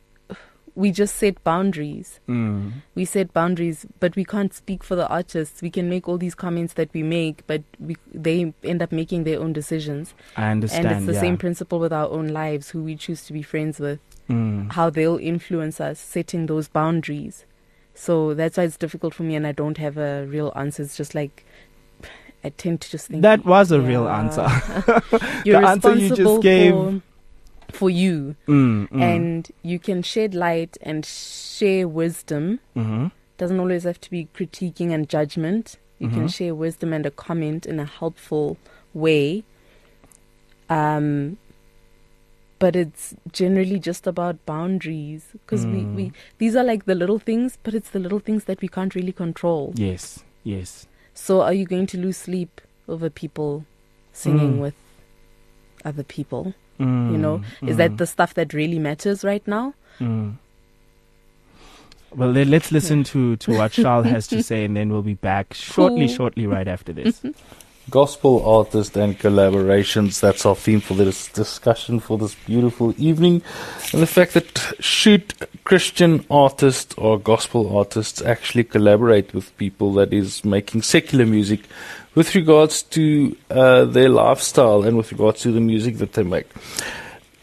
we 0.75 0.91
just 0.93 1.17
set 1.17 1.43
boundaries. 1.45 2.21
Mm. 2.29 2.73
We 2.95 3.05
set 3.05 3.33
boundaries, 3.33 3.87
but 3.99 4.15
we 4.17 4.25
can't 4.25 4.55
speak 4.55 4.85
for 4.85 4.95
the 4.97 5.09
artists. 5.09 5.63
We 5.63 5.71
can 5.71 5.89
make 5.91 6.09
all 6.09 6.17
these 6.19 6.35
comments 6.35 6.75
that 6.75 6.91
we 6.93 7.03
make, 7.03 7.47
but 7.47 7.63
we, 7.79 7.97
they 8.13 8.55
end 8.63 8.81
up 8.83 8.93
making 8.93 9.25
their 9.25 9.41
own 9.41 9.53
decisions. 9.53 10.15
I 10.37 10.51
understand. 10.51 10.87
and 10.87 10.97
it's 10.97 11.07
the 11.07 11.13
yeah. 11.15 11.21
same 11.21 11.37
principle 11.39 11.79
with 11.81 11.93
our 11.93 12.09
own 12.09 12.29
lives, 12.29 12.71
who 12.71 12.83
we 12.83 12.97
choose 12.97 13.25
to 13.27 13.33
be 13.33 13.43
friends 13.43 13.81
with, 13.81 13.99
Mm. 14.29 14.71
how 14.73 14.91
they'll 14.91 15.19
influence 15.19 15.81
us, 15.81 15.99
setting 15.99 16.47
those 16.47 16.69
boundaries. 16.69 17.45
So 17.95 18.33
that's 18.33 18.57
why 18.57 18.63
it's 18.63 18.77
difficult 18.77 19.13
for 19.13 19.25
me, 19.25 19.35
and 19.35 19.45
I 19.45 19.51
don't 19.53 19.77
have 19.79 19.99
a 19.99 20.25
real 20.27 20.53
answer. 20.55 20.85
It's 20.85 20.97
just 20.97 21.15
like 21.17 21.45
I 22.45 22.51
tend 22.51 22.81
to 22.83 22.91
just 22.91 23.09
think 23.09 23.23
That 23.23 23.45
was 23.45 23.73
a 23.73 23.81
real 23.81 24.09
answer. 24.09 24.43
You're 25.45 25.61
The 25.61 25.69
answer 25.69 25.95
you 25.97 26.09
just 26.09 26.21
responsible 26.21 26.39
gave- 26.39 27.03
for, 27.75 27.91
you. 27.91 28.37
Mm, 28.47 28.89
mm. 28.91 29.01
and 29.03 29.51
you 29.63 29.79
can 29.79 30.03
shed 30.03 30.35
light 30.35 30.77
and 30.83 31.05
share 31.07 31.87
wisdom. 31.89 32.61
mm-hmm. 32.77 33.07
Doesn't 33.39 33.59
always 33.61 33.85
have 33.85 34.01
to 34.03 34.11
be 34.11 34.29
critiquing 34.35 34.91
and 34.93 35.09
judgment. 35.09 35.77
You 35.99 36.09
can 36.09 36.25
Mhm. 36.27 36.35
share 36.35 36.55
wisdom 36.55 36.93
and 36.93 37.05
a 37.07 37.11
comment 37.11 37.65
in 37.67 37.79
a 37.81 37.85
helpful 37.87 38.57
way. 38.95 39.45
Um, 40.69 41.37
but 42.59 42.77
it's 42.77 43.15
generally 43.33 43.79
just 43.79 44.07
about 44.07 44.45
boundaries 44.47 45.25
because 45.33 45.65
we, 45.67 45.81
Mm. 45.81 45.95
we 45.95 46.13
these 46.39 46.55
are 46.55 46.65
like 46.65 46.85
the 46.85 46.95
little 46.95 47.19
things, 47.19 47.59
but 47.63 47.75
it's 47.75 47.91
the 47.91 47.99
little 47.99 48.19
things 48.21 48.45
that 48.45 48.61
we 48.61 48.69
can't 48.69 48.95
really 48.95 49.13
control. 49.13 49.73
Yes. 49.77 50.23
Yes. 50.45 50.87
So 51.15 51.41
are 51.43 51.55
you 51.55 51.65
going 51.65 51.87
to 51.89 51.99
lose 51.99 52.17
sleep 52.19 52.61
over 52.89 53.09
people 53.11 53.65
singing 54.13 54.55
Mm. 54.57 54.61
with 54.61 54.75
other 55.85 56.03
people? 56.05 56.55
Mm, 56.81 57.13
You 57.13 57.19
know, 57.19 57.43
is 57.63 57.75
mm, 57.75 57.77
that 57.77 57.99
the 57.99 58.07
stuff 58.07 58.35
that 58.35 58.55
really 58.55 58.79
matters 58.79 59.23
right 59.23 59.47
now? 59.47 59.75
Mm. 60.01 60.37
Well, 62.15 62.31
let's 62.33 62.73
listen 62.73 63.05
to, 63.05 63.37
to 63.37 63.53
what 63.53 63.71
Charles 63.73 64.07
has 64.07 64.27
to 64.29 64.43
say, 64.51 64.65
and 64.65 64.77
then 64.77 64.91
we'll 64.91 65.03
be 65.03 65.15
back 65.15 65.55
shortly, 65.55 66.09
shortly, 66.09 66.47
right 66.47 66.67
after 66.67 66.93
this. 66.93 67.23
Gospel 67.91 68.49
artists 68.49 68.97
and 68.97 69.19
collaborations. 69.19 70.21
That's 70.21 70.47
our 70.47 70.55
theme 70.55 70.81
for 70.81 70.95
this 70.95 71.29
discussion 71.29 71.99
for 71.99 72.17
this 72.17 72.35
beautiful 72.47 72.95
evening. 72.97 73.43
And 73.93 74.01
the 74.01 74.07
fact 74.07 74.35
that 74.35 74.75
should 74.79 75.35
Christian 75.65 76.25
artists 76.31 76.95
or 76.97 77.19
gospel 77.19 77.77
artists 77.77 78.23
actually 78.23 78.65
collaborate 78.65 79.35
with 79.35 79.57
people 79.57 79.93
that 79.95 80.13
is 80.13 80.45
making 80.45 80.83
secular 80.83 81.27
music 81.27 81.61
with 82.15 82.35
regards 82.35 82.83
to 82.83 83.37
uh, 83.51 83.85
their 83.85 84.09
lifestyle 84.09 84.85
and 84.85 84.97
with 84.97 85.11
regards 85.13 85.41
to 85.43 85.53
the 85.53 85.61
music 85.61 85.99
that 85.99 86.13
they 86.13 86.23
make. 86.23 86.47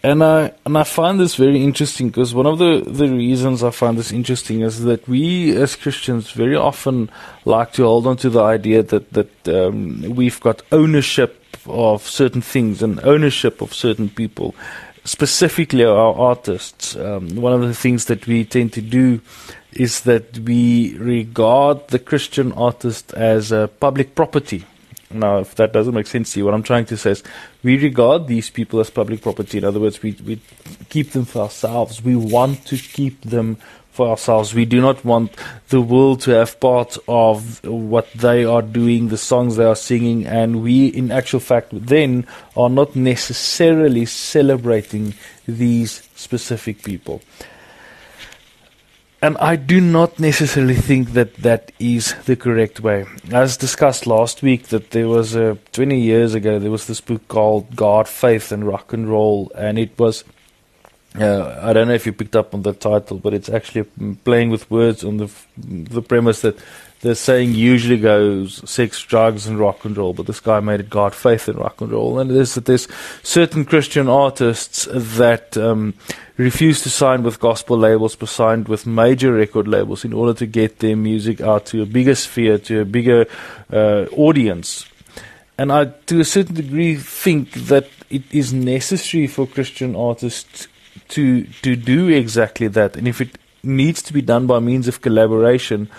And 0.04 0.24
I 0.24 0.54
and 0.66 0.78
I 0.78 0.84
find 0.84 1.20
this 1.20 1.36
very 1.36 1.64
interesting 1.64 2.10
because 2.10 2.34
one 2.34 2.46
of 2.46 2.60
the, 2.60 2.84
the 2.86 3.08
reasons 3.10 3.64
I 3.64 3.72
find 3.72 3.98
this 3.98 4.12
interesting 4.12 4.62
is 4.62 4.84
that 4.84 5.08
we 5.08 5.56
as 5.56 5.76
Christians 5.76 6.32
very 6.32 6.56
often 6.56 7.10
like 7.46 7.74
to 7.74 7.84
hold 7.84 8.06
on 8.06 8.18
to 8.18 8.30
the 8.30 8.44
idea 8.44 8.84
that 8.84 9.14
that 9.14 9.50
um, 9.50 10.02
we've 10.16 10.40
got 10.40 10.62
ownership 10.72 11.44
of 11.66 12.08
certain 12.08 12.42
things 12.42 12.84
and 12.84 13.04
ownership 13.04 13.60
of 13.62 13.74
certain 13.74 14.10
people, 14.10 14.56
specifically 15.04 15.84
our 15.84 16.16
artists. 16.16 16.96
Um, 16.96 17.36
one 17.36 17.54
of 17.54 17.62
the 17.62 17.74
things 17.74 18.06
that 18.06 18.28
we 18.28 18.46
tend 18.46 18.74
to 18.74 18.82
do 18.82 19.20
is 19.74 20.02
that 20.02 20.38
we 20.40 20.96
regard 20.98 21.88
the 21.90 22.00
Christian 22.00 22.52
artist 22.54 23.14
as 23.14 23.52
a 23.52 23.68
public 23.68 24.16
property. 24.16 24.64
Now, 25.10 25.40
if 25.40 25.56
that 25.56 25.72
doesn't 25.72 25.94
make 25.94 26.08
sense 26.08 26.34
to 26.34 26.40
you, 26.40 26.46
what 26.46 26.54
I'm 26.54 26.64
trying 26.64 26.86
to 26.86 26.98
say 26.98 27.12
is 27.12 27.24
we 27.64 27.78
regard 27.78 28.28
these 28.28 28.50
people 28.50 28.80
as 28.80 28.90
public 28.90 29.22
property. 29.22 29.58
In 29.58 29.64
other 29.64 29.80
words, 29.80 30.02
we, 30.02 30.12
we 30.26 30.42
keep 30.90 31.12
them 31.12 31.26
for 31.26 31.44
ourselves. 31.44 32.04
We 32.04 32.16
want 32.16 32.66
to 32.68 32.78
keep 32.78 33.22
them 33.22 33.58
for 33.98 34.10
ourselves. 34.10 34.54
We 34.54 34.66
do 34.66 34.80
not 34.80 35.04
want 35.04 35.32
the 35.70 35.82
world 35.82 36.22
to 36.22 36.32
have 36.32 36.60
part 36.60 36.98
of 37.08 37.64
what 37.66 38.12
they 38.14 38.46
are 38.46 38.62
doing, 38.62 39.08
the 39.08 39.18
songs 39.18 39.56
they 39.56 39.66
are 39.66 39.76
singing, 39.76 40.28
and 40.28 40.62
we, 40.62 40.88
in 40.88 41.12
actual 41.12 41.40
fact, 41.40 41.70
then 41.72 42.28
are 42.56 42.70
not 42.70 42.96
necessarily 42.96 44.06
celebrating 44.06 45.16
these 45.48 46.08
specific 46.16 46.84
people. 46.84 47.22
And 49.20 49.36
I 49.40 49.56
do 49.56 49.82
not 49.82 50.20
necessarily 50.20 50.76
think 50.76 51.14
that 51.14 51.38
that 51.38 51.72
is 51.80 52.14
the 52.26 52.36
correct 52.36 52.82
way. 52.82 53.06
As 53.32 53.58
discussed 53.58 54.06
last 54.06 54.44
week, 54.44 54.68
that 54.68 54.92
there 54.92 55.08
was 55.08 55.34
a 55.34 55.58
20 55.72 56.00
years 56.00 56.36
ago, 56.36 56.60
there 56.60 56.70
was 56.70 56.86
this 56.86 57.02
book 57.02 57.28
called 57.28 57.76
God, 57.76 58.08
Faith, 58.08 58.52
and 58.52 58.68
Rock 58.68 58.94
and 58.94 59.10
Roll, 59.10 59.52
and 59.56 59.80
it 59.80 59.98
was. 59.98 60.24
Uh, 61.20 61.60
I 61.64 61.74
don't 61.74 61.88
know 61.88 61.96
if 61.96 62.06
you 62.06 62.14
picked 62.14 62.36
up 62.36 62.54
on 62.54 62.62
the 62.62 62.74
title, 62.74 63.18
but 63.18 63.34
it's 63.34 63.50
actually 63.50 63.86
mm, 64.00 64.18
playing 64.24 64.52
with 64.52 64.70
words 64.70 65.04
on 65.04 65.18
the 65.18 65.32
the 65.58 66.04
premise 66.04 66.42
that 66.42 66.60
the 67.02 67.16
saying 67.16 67.54
usually 67.54 67.98
goes 67.98 68.68
sex, 68.70 69.02
drugs, 69.02 69.46
and 69.46 69.60
rock 69.60 69.86
and 69.86 69.96
roll, 69.96 70.14
but 70.14 70.26
this 70.26 70.40
guy 70.40 70.60
made 70.60 70.80
it 70.80 70.90
God, 70.90 71.14
faith, 71.14 71.48
and 71.48 71.60
rock 71.60 71.80
and 71.82 71.92
roll. 71.92 72.20
And 72.20 72.32
there's 72.32 72.56
there's 72.56 72.88
certain 73.24 73.66
Christian 73.66 74.10
artists 74.10 74.88
that 74.92 75.56
um, 75.58 75.94
refuse 76.38 76.82
to 76.82 76.90
sign 76.90 77.24
with 77.24 77.40
gospel 77.40 77.78
labels, 77.78 78.16
but 78.16 78.30
signed 78.30 78.68
with 78.68 78.88
major 78.88 79.34
record 79.34 79.68
labels 79.68 80.04
in 80.04 80.14
order 80.14 80.34
to 80.34 80.46
get 80.48 80.80
their 80.80 80.96
music 80.96 81.40
out 81.40 81.68
to 81.68 81.84
a 81.84 81.86
bigger 81.86 82.16
sphere, 82.16 82.58
to 82.58 82.82
a 82.82 82.86
bigger 82.86 83.28
uh, 83.72 84.06
audience. 84.14 84.86
And 85.58 85.72
I, 85.72 85.86
to 85.86 86.20
a 86.20 86.26
certain 86.26 86.56
degree, 86.56 86.96
think 86.96 87.54
that 87.54 87.88
it 88.10 88.24
is 88.32 88.54
necessary 88.54 89.28
for 89.28 89.46
Christian 89.46 89.96
artists 89.96 90.68
to 91.10 91.46
to 91.62 91.76
do 91.76 92.08
exactly 92.08 92.68
that. 92.68 92.96
And 92.96 93.08
if 93.08 93.22
it 93.22 93.38
needs 93.64 94.02
to 94.04 94.14
be 94.14 94.22
done 94.22 94.48
by 94.48 94.60
means 94.60 94.88
of 94.88 95.02
collaboration, 95.02 95.90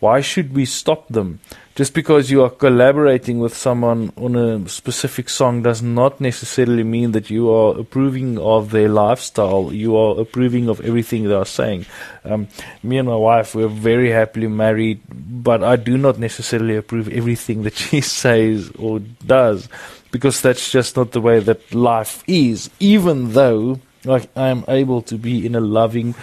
why 0.00 0.20
should 0.20 0.54
we 0.54 0.64
stop 0.64 1.08
them? 1.08 1.40
Just 1.74 1.92
because 1.92 2.30
you 2.30 2.42
are 2.42 2.50
collaborating 2.50 3.38
with 3.38 3.56
someone 3.56 4.12
on 4.16 4.34
a 4.34 4.68
specific 4.68 5.28
song 5.28 5.62
does 5.62 5.82
not 5.82 6.20
necessarily 6.20 6.84
mean 6.84 7.12
that 7.12 7.28
you 7.28 7.50
are 7.50 7.78
approving 7.78 8.38
of 8.38 8.70
their 8.70 8.88
lifestyle. 8.88 9.72
You 9.72 9.96
are 9.96 10.20
approving 10.20 10.68
of 10.68 10.80
everything 10.80 11.24
they 11.24 11.34
are 11.34 11.44
saying. 11.44 11.86
Um, 12.24 12.48
me 12.82 12.98
and 12.98 13.08
my 13.08 13.16
wife, 13.16 13.54
we're 13.54 13.68
very 13.68 14.10
happily 14.10 14.48
married, 14.48 15.02
but 15.08 15.62
I 15.62 15.76
do 15.76 15.98
not 15.98 16.18
necessarily 16.18 16.76
approve 16.76 17.08
everything 17.08 17.62
that 17.64 17.74
she 17.86 18.00
says 18.00 18.70
or 18.78 19.00
does 19.00 19.68
because 20.10 20.40
that's 20.40 20.70
just 20.70 20.96
not 20.96 21.12
the 21.12 21.20
way 21.20 21.40
that 21.40 21.74
life 21.74 22.24
is, 22.26 22.70
even 22.80 23.32
though 23.32 23.80
like 24.06 24.30
I 24.36 24.48
am 24.48 24.64
able 24.68 25.02
to 25.02 25.18
be 25.18 25.44
in 25.44 25.54
a 25.54 25.60
loving 25.60 26.14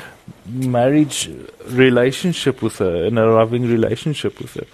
marriage 0.46 1.30
relationship 1.68 2.62
with 2.62 2.78
her, 2.78 3.06
in 3.06 3.18
a 3.18 3.26
loving 3.26 3.64
relationship 3.68 4.40
with 4.40 4.54
her. 4.56 4.66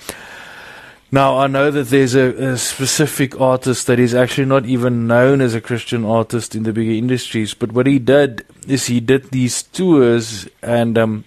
Now, 1.11 1.39
I 1.39 1.47
know 1.47 1.71
that 1.71 1.87
there's 1.89 2.13
a, 2.13 2.51
a, 2.51 2.57
specific 2.57 3.41
artist 3.41 3.87
that 3.87 3.97
is 3.97 4.13
actually 4.13 4.45
not 4.45 4.67
even 4.67 5.07
known 5.07 5.41
as 5.41 5.55
a 5.55 5.61
Christian 5.61 6.05
artist 6.05 6.53
in 6.53 6.63
the 6.63 6.71
bigger 6.71 6.91
industries, 6.91 7.55
but 7.55 7.71
what 7.71 7.87
he 7.87 7.97
did 7.97 8.45
is 8.67 8.85
he 8.85 8.99
did 8.99 9.31
these 9.31 9.63
tours 9.63 10.47
and 10.61 10.99
um, 10.99 11.23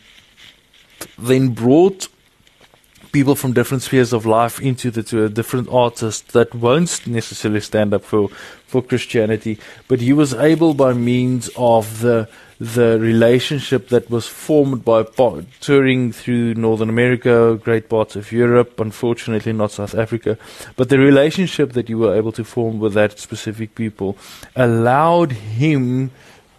then 1.18 1.48
brought 1.48 2.06
people 3.12 3.34
from 3.34 3.52
different 3.52 3.82
spheres 3.82 4.12
of 4.12 4.26
life 4.26 4.60
into 4.60 4.90
the 4.90 5.02
tour, 5.02 5.28
different 5.28 5.68
artists 5.70 6.32
that 6.32 6.54
won't 6.54 7.06
necessarily 7.06 7.60
stand 7.60 7.92
up 7.94 8.02
for, 8.02 8.28
for 8.66 8.82
Christianity, 8.82 9.58
but 9.86 10.00
he 10.00 10.12
was 10.12 10.34
able 10.34 10.74
by 10.74 10.92
means 10.92 11.50
of 11.56 12.00
the 12.00 12.28
the 12.62 12.96
relationship 13.00 13.88
that 13.88 14.08
was 14.08 14.28
formed 14.28 14.84
by 14.84 15.02
touring 15.60 16.12
through 16.12 16.54
Northern 16.54 16.88
America, 16.88 17.58
great 17.60 17.88
parts 17.88 18.14
of 18.14 18.30
Europe, 18.30 18.78
unfortunately 18.78 19.52
not 19.52 19.72
South 19.72 19.96
Africa, 19.96 20.38
but 20.76 20.88
the 20.88 20.98
relationship 20.98 21.72
that 21.72 21.88
you 21.88 21.98
were 21.98 22.14
able 22.14 22.30
to 22.30 22.44
form 22.44 22.78
with 22.78 22.94
that 22.94 23.18
specific 23.18 23.74
people 23.74 24.16
allowed 24.54 25.32
him 25.32 26.12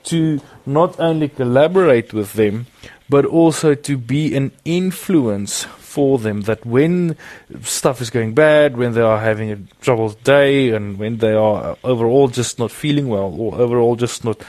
to 0.04 0.42
not 0.66 1.00
only 1.00 1.30
collaborate 1.30 2.12
with 2.12 2.34
them, 2.34 2.66
but 3.08 3.24
also 3.24 3.74
to 3.74 3.98
be 3.98 4.36
an 4.36 4.52
influence 4.66 5.68
for 5.94 6.18
them 6.18 6.42
that 6.42 6.66
when 6.66 7.16
stuff 7.62 8.02
is 8.02 8.10
going 8.10 8.34
bad, 8.34 8.76
when 8.76 8.94
they 8.94 9.02
are 9.02 9.20
having 9.20 9.52
a 9.52 9.60
troubled 9.80 10.22
day, 10.24 10.72
and 10.72 10.98
when 10.98 11.18
they 11.18 11.34
are 11.34 11.78
overall 11.84 12.28
just 12.28 12.58
not 12.58 12.72
feeling 12.72 13.08
well, 13.10 13.32
or 13.38 13.54
overall 13.56 13.96
just 13.96 14.26
not 14.26 14.42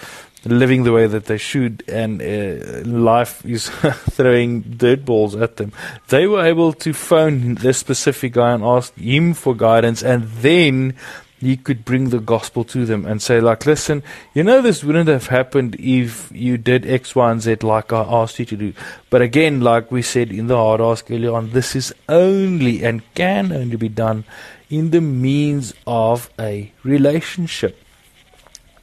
living 0.46 0.84
the 0.84 0.92
way 0.92 1.06
that 1.06 1.26
they 1.26 1.36
should, 1.36 1.84
and 1.86 2.22
uh, 2.22 2.88
life 2.88 3.44
is 3.44 3.68
throwing 4.16 4.62
dirt 4.62 5.04
balls 5.04 5.34
at 5.36 5.56
them. 5.56 5.70
They 6.08 6.26
were 6.26 6.44
able 6.44 6.72
to 6.72 6.94
phone 6.94 7.56
this 7.56 7.76
specific 7.78 8.32
guy 8.32 8.52
and 8.54 8.64
ask 8.64 8.94
him 8.94 9.34
for 9.34 9.54
guidance, 9.54 10.02
and 10.02 10.24
then 10.40 10.96
he 11.44 11.56
could 11.56 11.84
bring 11.84 12.10
the 12.10 12.18
gospel 12.18 12.64
to 12.64 12.84
them 12.84 13.04
and 13.04 13.20
say, 13.20 13.40
like, 13.40 13.66
listen, 13.66 14.02
you 14.32 14.42
know, 14.42 14.60
this 14.60 14.82
wouldn't 14.82 15.08
have 15.08 15.28
happened 15.28 15.76
if 15.78 16.30
you 16.32 16.56
did 16.56 16.86
X, 16.86 17.14
Y, 17.14 17.30
and 17.30 17.42
Z 17.42 17.56
like 17.62 17.92
I 17.92 18.02
asked 18.02 18.38
you 18.38 18.44
to 18.46 18.56
do. 18.56 18.72
But 19.10 19.22
again, 19.22 19.60
like 19.60 19.90
we 19.90 20.02
said 20.02 20.30
in 20.30 20.46
the 20.46 20.56
hard 20.56 20.80
ask 20.80 21.10
earlier 21.10 21.32
on, 21.32 21.50
this 21.50 21.76
is 21.76 21.94
only 22.08 22.84
and 22.84 23.02
can 23.14 23.52
only 23.52 23.76
be 23.76 23.88
done 23.88 24.24
in 24.70 24.90
the 24.90 25.00
means 25.00 25.74
of 25.86 26.30
a 26.38 26.72
relationship. 26.82 27.78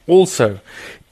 Also, 0.06 0.60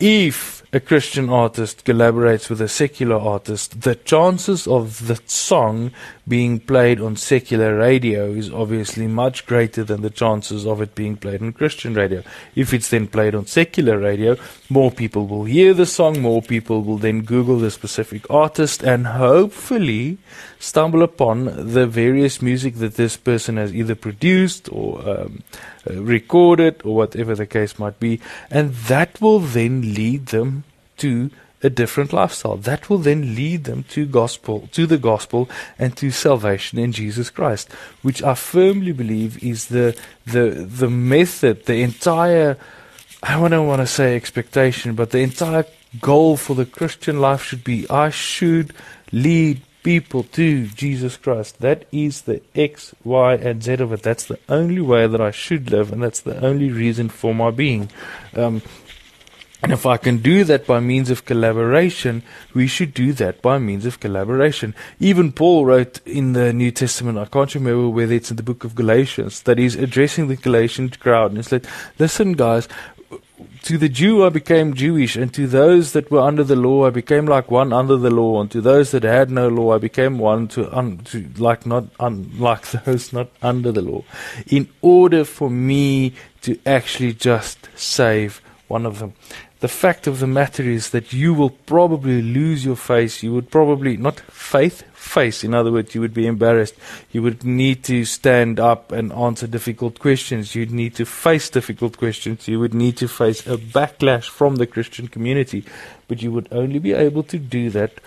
if 0.00 0.60
a 0.72 0.80
Christian 0.80 1.28
artist 1.28 1.84
collaborates 1.84 2.48
with 2.48 2.60
a 2.60 2.68
secular 2.68 3.16
artist, 3.16 3.82
the 3.82 3.96
chances 3.96 4.66
of 4.66 5.08
the 5.08 5.20
song 5.26 5.90
being 6.28 6.60
played 6.60 7.00
on 7.00 7.16
secular 7.16 7.76
radio 7.76 8.30
is 8.30 8.52
obviously 8.52 9.08
much 9.08 9.46
greater 9.46 9.82
than 9.82 10.00
the 10.00 10.10
chances 10.10 10.64
of 10.64 10.80
it 10.80 10.94
being 10.94 11.16
played 11.16 11.42
on 11.42 11.52
Christian 11.52 11.92
radio. 11.94 12.22
If 12.54 12.72
it's 12.72 12.88
then 12.88 13.08
played 13.08 13.34
on 13.34 13.46
secular 13.46 13.98
radio, 13.98 14.36
more 14.68 14.92
people 14.92 15.26
will 15.26 15.44
hear 15.44 15.74
the 15.74 15.86
song, 15.86 16.22
more 16.22 16.40
people 16.40 16.82
will 16.82 16.98
then 16.98 17.22
Google 17.22 17.58
the 17.58 17.72
specific 17.72 18.30
artist, 18.30 18.84
and 18.84 19.08
hopefully 19.08 20.18
stumble 20.60 21.02
upon 21.02 21.72
the 21.72 21.86
various 21.86 22.40
music 22.40 22.76
that 22.76 22.94
this 22.94 23.16
person 23.16 23.56
has 23.56 23.74
either 23.74 23.96
produced 23.96 24.68
or 24.70 25.00
um, 25.08 25.42
uh, 25.88 26.00
recorded 26.00 26.80
or 26.84 26.94
whatever 26.94 27.34
the 27.34 27.46
case 27.46 27.76
might 27.78 27.98
be, 27.98 28.20
and 28.50 28.72
that 28.74 29.20
will 29.20 29.40
then 29.40 29.89
lead 29.94 30.26
them 30.26 30.64
to 30.98 31.30
a 31.62 31.70
different 31.70 32.12
lifestyle. 32.12 32.56
That 32.56 32.88
will 32.88 32.98
then 32.98 33.34
lead 33.34 33.64
them 33.64 33.84
to 33.90 34.06
gospel, 34.06 34.68
to 34.72 34.86
the 34.86 34.98
gospel 34.98 35.48
and 35.78 35.96
to 35.98 36.10
salvation 36.10 36.78
in 36.78 36.92
Jesus 36.92 37.30
Christ, 37.30 37.70
which 38.02 38.22
I 38.22 38.34
firmly 38.34 38.92
believe 38.92 39.42
is 39.42 39.66
the 39.66 39.96
the 40.26 40.50
the 40.50 40.90
method, 40.90 41.66
the 41.66 41.82
entire 41.82 42.56
I 43.22 43.48
don't 43.48 43.66
want 43.66 43.82
to 43.82 43.86
say 43.86 44.16
expectation, 44.16 44.94
but 44.94 45.10
the 45.10 45.18
entire 45.18 45.66
goal 46.00 46.36
for 46.36 46.54
the 46.54 46.64
Christian 46.64 47.20
life 47.20 47.42
should 47.42 47.64
be 47.64 47.88
I 47.90 48.10
should 48.10 48.72
lead 49.12 49.60
people 49.82 50.22
to 50.22 50.66
Jesus 50.68 51.16
Christ. 51.16 51.60
That 51.60 51.86
is 51.90 52.22
the 52.22 52.42
X, 52.54 52.94
Y, 53.04 53.34
and 53.34 53.62
Z 53.62 53.74
of 53.74 53.92
it. 53.92 54.02
That's 54.02 54.24
the 54.24 54.38
only 54.48 54.80
way 54.80 55.06
that 55.06 55.20
I 55.20 55.30
should 55.30 55.70
live, 55.70 55.92
and 55.92 56.02
that's 56.02 56.20
the 56.20 56.42
only 56.44 56.70
reason 56.70 57.08
for 57.08 57.34
my 57.34 57.50
being. 57.50 57.90
Um, 58.34 58.62
and 59.62 59.72
if 59.72 59.84
I 59.84 59.98
can 59.98 60.18
do 60.18 60.44
that 60.44 60.66
by 60.66 60.80
means 60.80 61.10
of 61.10 61.26
collaboration, 61.26 62.22
we 62.54 62.66
should 62.66 62.94
do 62.94 63.12
that 63.14 63.42
by 63.42 63.58
means 63.58 63.84
of 63.84 64.00
collaboration. 64.00 64.74
Even 64.98 65.32
Paul 65.32 65.66
wrote 65.66 66.00
in 66.06 66.32
the 66.32 66.52
New 66.52 66.70
Testament, 66.70 67.18
I 67.18 67.26
can't 67.26 67.54
remember 67.54 67.90
whether 67.90 68.14
it's 68.14 68.30
in 68.30 68.38
the 68.38 68.42
book 68.42 68.64
of 68.64 68.74
Galatians, 68.74 69.42
that 69.42 69.58
he's 69.58 69.74
addressing 69.74 70.28
the 70.28 70.36
Galatian 70.36 70.88
crowd. 70.90 71.32
And 71.32 71.38
he's 71.38 71.52
like, 71.52 71.66
listen, 71.98 72.32
guys, 72.32 72.68
to 73.64 73.76
the 73.76 73.90
Jew 73.90 74.24
I 74.24 74.30
became 74.30 74.72
Jewish, 74.72 75.16
and 75.16 75.32
to 75.34 75.46
those 75.46 75.92
that 75.92 76.10
were 76.10 76.20
under 76.20 76.44
the 76.44 76.56
law 76.56 76.86
I 76.86 76.90
became 76.90 77.26
like 77.26 77.50
one 77.50 77.72
under 77.72 77.96
the 77.96 78.10
law, 78.10 78.40
and 78.40 78.50
to 78.50 78.62
those 78.62 78.92
that 78.92 79.02
had 79.02 79.30
no 79.30 79.48
law 79.48 79.74
I 79.74 79.78
became 79.78 80.18
one 80.18 80.48
to, 80.48 80.74
un, 80.74 80.98
to 81.06 81.28
like 81.36 81.66
not 81.66 81.84
un, 81.98 82.30
like 82.38 82.70
those 82.84 83.12
not 83.12 83.28
under 83.42 83.72
the 83.72 83.82
law, 83.82 84.04
in 84.46 84.68
order 84.80 85.24
for 85.24 85.50
me 85.50 86.14
to 86.42 86.58
actually 86.64 87.12
just 87.12 87.68
save 87.76 88.40
one 88.68 88.86
of 88.86 88.98
them 88.98 89.12
the 89.60 89.68
fact 89.68 90.06
of 90.06 90.20
the 90.20 90.26
matter 90.26 90.62
is 90.62 90.90
that 90.90 91.12
you 91.12 91.34
will 91.34 91.50
probably 91.50 92.22
lose 92.22 92.64
your 92.64 92.76
face. 92.76 93.22
You 93.22 93.34
would 93.34 93.50
probably, 93.50 93.98
not 93.98 94.18
faith, 94.20 94.82
face. 94.94 95.44
In 95.44 95.52
other 95.52 95.70
words, 95.70 95.94
you 95.94 96.00
would 96.00 96.14
be 96.14 96.26
embarrassed. 96.26 96.74
You 97.12 97.22
would 97.22 97.44
need 97.44 97.84
to 97.84 98.06
stand 98.06 98.58
up 98.58 98.90
and 98.90 99.12
answer 99.12 99.46
difficult 99.46 99.98
questions. 99.98 100.54
You'd 100.54 100.72
need 100.72 100.94
to 100.94 101.04
face 101.04 101.50
difficult 101.50 101.98
questions. 101.98 102.48
You 102.48 102.58
would 102.58 102.72
need 102.72 102.96
to 102.98 103.08
face 103.08 103.46
a 103.46 103.58
backlash 103.58 104.30
from 104.30 104.56
the 104.56 104.66
Christian 104.66 105.08
community. 105.08 105.64
But 106.08 106.22
you 106.22 106.32
would 106.32 106.48
only 106.50 106.78
be 106.78 106.94
able 106.94 107.22
to 107.24 107.38
do 107.38 107.68
that 107.68 108.00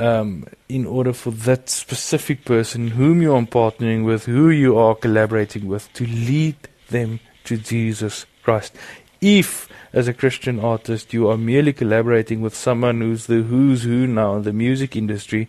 um, 0.00 0.46
in 0.70 0.86
order 0.86 1.12
for 1.12 1.32
that 1.32 1.68
specific 1.68 2.46
person 2.46 2.88
whom 2.88 3.20
you 3.20 3.34
are 3.34 3.42
partnering 3.42 4.06
with, 4.06 4.24
who 4.24 4.48
you 4.48 4.78
are 4.78 4.94
collaborating 4.94 5.68
with, 5.68 5.92
to 5.92 6.06
lead 6.06 6.56
them 6.88 7.20
to 7.44 7.58
Jesus 7.58 8.24
Christ. 8.42 8.74
If 9.20 9.68
as 9.92 10.06
a 10.06 10.14
Christian 10.14 10.60
artist, 10.60 11.12
you 11.12 11.28
are 11.28 11.36
merely 11.36 11.72
collaborating 11.72 12.40
with 12.40 12.54
someone 12.54 13.00
who's 13.00 13.26
the 13.26 13.42
who's 13.42 13.82
who 13.82 14.06
now 14.06 14.36
in 14.36 14.42
the 14.42 14.52
music 14.52 14.94
industry, 14.94 15.48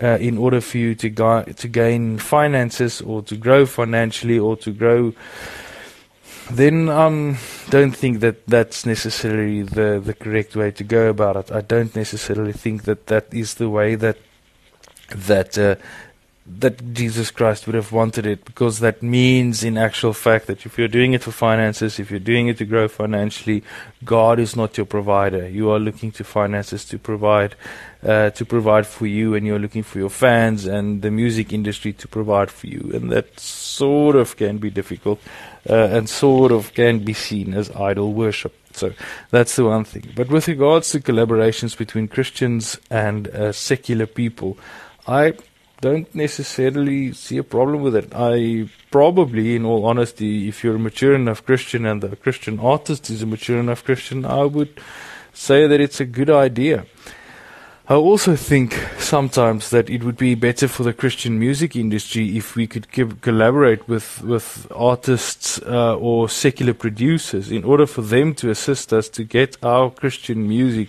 uh, 0.00 0.18
in 0.20 0.38
order 0.38 0.60
for 0.60 0.78
you 0.78 0.94
to 0.94 1.10
to 1.10 1.68
gain 1.68 2.18
finances 2.18 3.00
or 3.00 3.22
to 3.22 3.36
grow 3.36 3.66
financially 3.66 4.38
or 4.38 4.56
to 4.56 4.70
grow. 4.70 5.12
Then 6.50 6.88
um, 6.88 7.36
don't 7.68 7.92
think 7.92 8.20
that 8.20 8.46
that's 8.46 8.86
necessarily 8.86 9.62
the 9.62 10.00
the 10.04 10.14
correct 10.14 10.56
way 10.56 10.70
to 10.72 10.84
go 10.84 11.08
about 11.08 11.36
it. 11.36 11.52
I 11.52 11.60
don't 11.60 11.94
necessarily 11.94 12.52
think 12.52 12.84
that 12.84 13.06
that 13.06 13.32
is 13.32 13.54
the 13.54 13.68
way 13.68 13.96
that 13.96 14.16
that 15.14 15.58
uh, 15.58 15.76
that 16.58 16.92
Jesus 16.94 17.30
Christ 17.30 17.66
would 17.66 17.74
have 17.74 17.92
wanted 17.92 18.26
it 18.26 18.44
because 18.44 18.80
that 18.80 19.02
means 19.02 19.62
in 19.62 19.78
actual 19.78 20.12
fact 20.12 20.46
that 20.46 20.66
if 20.66 20.78
you're 20.78 20.88
doing 20.88 21.12
it 21.12 21.22
for 21.22 21.30
finances, 21.30 21.98
if 21.98 22.10
you're 22.10 22.18
doing 22.18 22.48
it 22.48 22.58
to 22.58 22.64
grow 22.64 22.88
financially, 22.88 23.62
God 24.04 24.38
is 24.38 24.56
not 24.56 24.76
your 24.76 24.86
provider. 24.86 25.48
You 25.48 25.70
are 25.70 25.78
looking 25.78 26.10
to 26.12 26.24
finances 26.24 26.84
to 26.86 26.98
provide 26.98 27.54
uh, 28.02 28.30
to 28.30 28.44
provide 28.44 28.86
for 28.86 29.06
you 29.06 29.34
and 29.34 29.46
you're 29.46 29.58
looking 29.58 29.82
for 29.82 29.98
your 29.98 30.10
fans 30.10 30.66
and 30.66 31.02
the 31.02 31.10
music 31.10 31.52
industry 31.52 31.92
to 31.92 32.08
provide 32.08 32.50
for 32.50 32.66
you 32.66 32.90
and 32.94 33.12
that 33.12 33.38
sort 33.38 34.16
of 34.16 34.36
can 34.36 34.56
be 34.56 34.70
difficult 34.70 35.20
uh, 35.68 35.74
and 35.74 36.08
sort 36.08 36.50
of 36.50 36.72
can 36.74 37.00
be 37.00 37.12
seen 37.12 37.54
as 37.54 37.70
idol 37.72 38.12
worship. 38.12 38.54
So 38.72 38.92
that's 39.30 39.56
the 39.56 39.64
one 39.64 39.84
thing. 39.84 40.12
But 40.16 40.28
with 40.28 40.48
regards 40.48 40.90
to 40.90 41.00
collaborations 41.00 41.76
between 41.76 42.08
Christians 42.08 42.78
and 42.90 43.28
uh, 43.28 43.52
secular 43.52 44.06
people, 44.06 44.56
I 45.06 45.34
don't 45.80 46.14
necessarily 46.14 47.12
see 47.12 47.38
a 47.38 47.42
problem 47.42 47.82
with 47.82 47.96
it. 47.96 48.12
I 48.14 48.68
probably, 48.90 49.56
in 49.56 49.64
all 49.64 49.86
honesty, 49.86 50.48
if 50.48 50.62
you're 50.62 50.76
a 50.76 50.78
mature 50.78 51.14
enough 51.14 51.44
Christian 51.44 51.86
and 51.86 52.02
the 52.02 52.16
Christian 52.16 52.58
artist 52.60 53.08
is 53.10 53.22
a 53.22 53.26
mature 53.26 53.58
enough 53.58 53.84
Christian, 53.84 54.24
I 54.24 54.44
would 54.44 54.80
say 55.32 55.66
that 55.66 55.80
it's 55.80 56.00
a 56.00 56.04
good 56.04 56.30
idea. 56.30 56.86
I 57.88 57.94
also 57.94 58.36
think 58.36 58.74
sometimes 58.98 59.70
that 59.70 59.90
it 59.90 60.04
would 60.04 60.16
be 60.16 60.36
better 60.36 60.68
for 60.68 60.84
the 60.84 60.92
Christian 60.92 61.40
music 61.40 61.74
industry 61.74 62.36
if 62.36 62.54
we 62.54 62.68
could 62.68 62.92
collaborate 63.20 63.88
with 63.88 64.22
with 64.22 64.70
artists 64.72 65.60
uh, 65.62 65.96
or 65.96 66.28
secular 66.28 66.72
producers 66.72 67.50
in 67.50 67.64
order 67.64 67.86
for 67.86 68.02
them 68.02 68.32
to 68.34 68.48
assist 68.48 68.92
us 68.92 69.08
to 69.08 69.24
get 69.24 69.56
our 69.64 69.90
Christian 69.90 70.46
music 70.46 70.88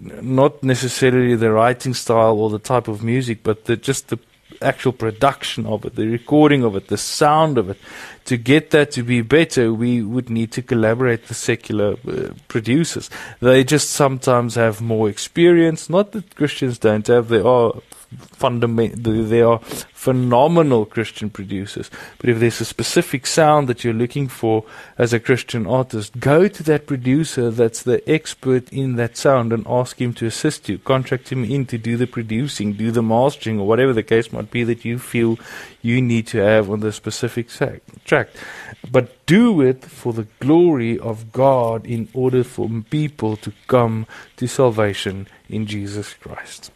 not 0.00 0.62
necessarily 0.62 1.34
the 1.36 1.52
writing 1.52 1.94
style 1.94 2.38
or 2.38 2.50
the 2.50 2.58
type 2.58 2.88
of 2.88 3.02
music, 3.02 3.42
but 3.42 3.66
the, 3.66 3.76
just 3.76 4.08
the 4.08 4.18
actual 4.62 4.92
production 4.92 5.66
of 5.66 5.84
it, 5.84 5.94
the 5.94 6.06
recording 6.06 6.64
of 6.64 6.76
it, 6.76 6.88
the 6.88 6.96
sound 6.96 7.58
of 7.58 7.70
it. 7.70 7.78
To 8.26 8.36
get 8.36 8.70
that 8.70 8.90
to 8.92 9.02
be 9.02 9.22
better, 9.22 9.72
we 9.72 10.02
would 10.02 10.28
need 10.28 10.52
to 10.52 10.62
collaborate 10.62 11.28
with 11.28 11.36
secular 11.36 11.96
uh, 12.06 12.32
producers. 12.48 13.10
They 13.40 13.64
just 13.64 13.90
sometimes 13.90 14.54
have 14.54 14.80
more 14.80 15.08
experience. 15.08 15.88
Not 15.88 16.12
that 16.12 16.36
Christians 16.36 16.78
don't 16.78 17.06
have, 17.06 17.28
they 17.28 17.40
are 17.40 17.74
fundamental. 18.16 19.24
They 19.24 19.42
are 19.42 19.58
phenomenal 19.60 20.86
Christian 20.86 21.30
producers. 21.30 21.90
But 22.18 22.30
if 22.30 22.40
there's 22.40 22.60
a 22.60 22.64
specific 22.64 23.26
sound 23.26 23.68
that 23.68 23.84
you're 23.84 23.92
looking 23.92 24.28
for 24.28 24.64
as 24.98 25.12
a 25.12 25.20
Christian 25.20 25.66
artist, 25.66 26.18
go 26.18 26.48
to 26.48 26.62
that 26.64 26.86
producer 26.86 27.50
that's 27.50 27.82
the 27.82 28.02
expert 28.10 28.72
in 28.72 28.96
that 28.96 29.16
sound 29.16 29.52
and 29.52 29.66
ask 29.68 30.00
him 30.00 30.14
to 30.14 30.26
assist 30.26 30.68
you. 30.68 30.78
Contract 30.78 31.30
him 31.30 31.44
in 31.44 31.66
to 31.66 31.78
do 31.78 31.96
the 31.96 32.06
producing, 32.06 32.72
do 32.72 32.90
the 32.90 33.02
mastering, 33.02 33.60
or 33.60 33.66
whatever 33.66 33.92
the 33.92 34.02
case 34.02 34.32
might 34.32 34.50
be 34.50 34.64
that 34.64 34.84
you 34.84 34.98
feel 34.98 35.38
you 35.82 36.00
need 36.00 36.26
to 36.28 36.38
have 36.38 36.70
on 36.70 36.80
the 36.80 36.92
specific 36.92 37.48
track. 38.04 38.28
But 38.90 39.26
do 39.26 39.60
it 39.60 39.84
for 39.84 40.12
the 40.12 40.26
glory 40.40 40.98
of 40.98 41.30
God 41.30 41.86
in 41.86 42.08
order 42.14 42.42
for 42.42 42.68
people 42.90 43.36
to 43.36 43.52
come 43.66 44.06
to 44.36 44.46
salvation 44.46 45.28
in 45.48 45.66
Jesus 45.66 46.14
Christ. 46.14 46.72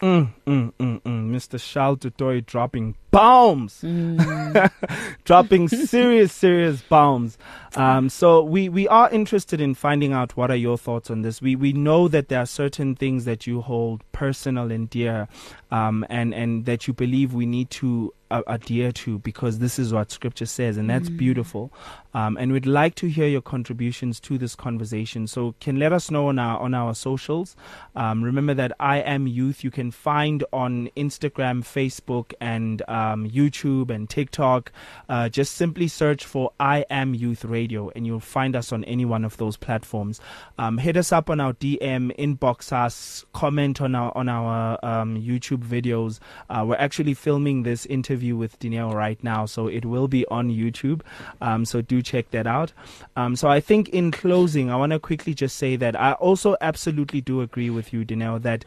Mm, 0.00 0.28
mm, 0.46 0.72
mm, 0.78 1.00
mm. 1.04 1.30
Mr. 1.32 1.58
Charles 1.58 1.98
du 1.98 2.10
Toit 2.12 2.40
dropping 2.40 2.94
bombs, 3.10 3.80
mm. 3.82 4.70
dropping 5.24 5.68
serious, 5.68 6.32
serious 6.32 6.82
bombs. 6.82 7.38
Um, 7.76 8.08
so 8.08 8.42
we, 8.42 8.68
we 8.68 8.88
are 8.88 9.10
interested 9.10 9.60
in 9.60 9.74
finding 9.74 10.12
out 10.12 10.36
what 10.36 10.50
are 10.50 10.56
your 10.56 10.78
thoughts 10.78 11.10
on 11.10 11.22
this. 11.22 11.40
We 11.40 11.54
we 11.56 11.72
know 11.72 12.08
that 12.08 12.28
there 12.28 12.40
are 12.40 12.46
certain 12.46 12.96
things 12.96 13.24
that 13.24 13.46
you 13.46 13.60
hold 13.60 14.02
personal 14.12 14.70
and 14.70 14.88
dear, 14.88 15.28
um, 15.70 16.04
and 16.08 16.34
and 16.34 16.64
that 16.64 16.86
you 16.86 16.94
believe 16.94 17.34
we 17.34 17.46
need 17.46 17.70
to 17.70 18.12
uh, 18.30 18.42
adhere 18.46 18.92
to 18.92 19.18
because 19.18 19.58
this 19.58 19.78
is 19.78 19.92
what 19.92 20.10
Scripture 20.10 20.46
says, 20.46 20.76
and 20.76 20.88
that's 20.88 21.08
mm. 21.08 21.16
beautiful. 21.16 21.72
Um, 22.14 22.36
and 22.36 22.52
we'd 22.52 22.66
like 22.66 22.94
to 22.96 23.08
hear 23.08 23.28
your 23.28 23.42
contributions 23.42 24.18
to 24.20 24.38
this 24.38 24.54
conversation. 24.54 25.26
So 25.26 25.54
can 25.60 25.78
let 25.78 25.92
us 25.92 26.10
know 26.10 26.28
on 26.28 26.38
our 26.38 26.58
on 26.58 26.74
our 26.74 26.94
socials. 26.94 27.54
Um, 27.96 28.22
remember 28.22 28.54
that 28.54 28.72
I 28.80 28.98
am 28.98 29.26
youth. 29.26 29.62
You 29.62 29.70
can 29.70 29.90
find 29.90 30.44
on 30.52 30.90
Instagram, 30.96 31.62
Facebook, 31.62 32.32
and 32.40 32.82
um, 32.98 33.28
YouTube 33.28 33.90
and 33.90 34.08
TikTok. 34.10 34.72
Uh, 35.08 35.28
just 35.28 35.54
simply 35.54 35.86
search 35.88 36.24
for 36.24 36.52
I 36.58 36.84
am 36.90 37.14
Youth 37.14 37.44
Radio, 37.44 37.90
and 37.94 38.06
you'll 38.06 38.20
find 38.20 38.56
us 38.56 38.72
on 38.72 38.84
any 38.84 39.04
one 39.04 39.24
of 39.24 39.36
those 39.36 39.56
platforms. 39.56 40.20
Um, 40.58 40.78
hit 40.78 40.96
us 40.96 41.12
up 41.12 41.30
on 41.30 41.40
our 41.40 41.52
DM, 41.52 42.14
inbox 42.18 42.72
us, 42.72 43.24
comment 43.32 43.80
on 43.80 43.94
our 43.94 44.16
on 44.16 44.28
our 44.28 44.84
um, 44.84 45.16
YouTube 45.16 45.64
videos. 45.64 46.18
Uh, 46.50 46.64
we're 46.66 46.76
actually 46.76 47.14
filming 47.14 47.62
this 47.62 47.86
interview 47.86 48.36
with 48.36 48.58
Dineo 48.58 48.92
right 48.92 49.22
now, 49.22 49.46
so 49.46 49.68
it 49.68 49.84
will 49.84 50.08
be 50.08 50.26
on 50.26 50.50
YouTube. 50.50 51.02
Um, 51.40 51.64
so 51.64 51.80
do 51.80 52.02
check 52.02 52.30
that 52.32 52.46
out. 52.46 52.72
Um, 53.16 53.36
so 53.36 53.48
I 53.48 53.60
think 53.60 53.88
in 53.90 54.10
closing, 54.10 54.70
I 54.70 54.76
want 54.76 54.92
to 54.92 54.98
quickly 54.98 55.34
just 55.34 55.56
say 55.56 55.76
that 55.76 55.98
I 55.98 56.12
also 56.12 56.56
absolutely 56.60 57.20
do 57.20 57.40
agree 57.40 57.70
with 57.70 57.92
you, 57.92 58.04
Dineo, 58.04 58.42
that 58.42 58.64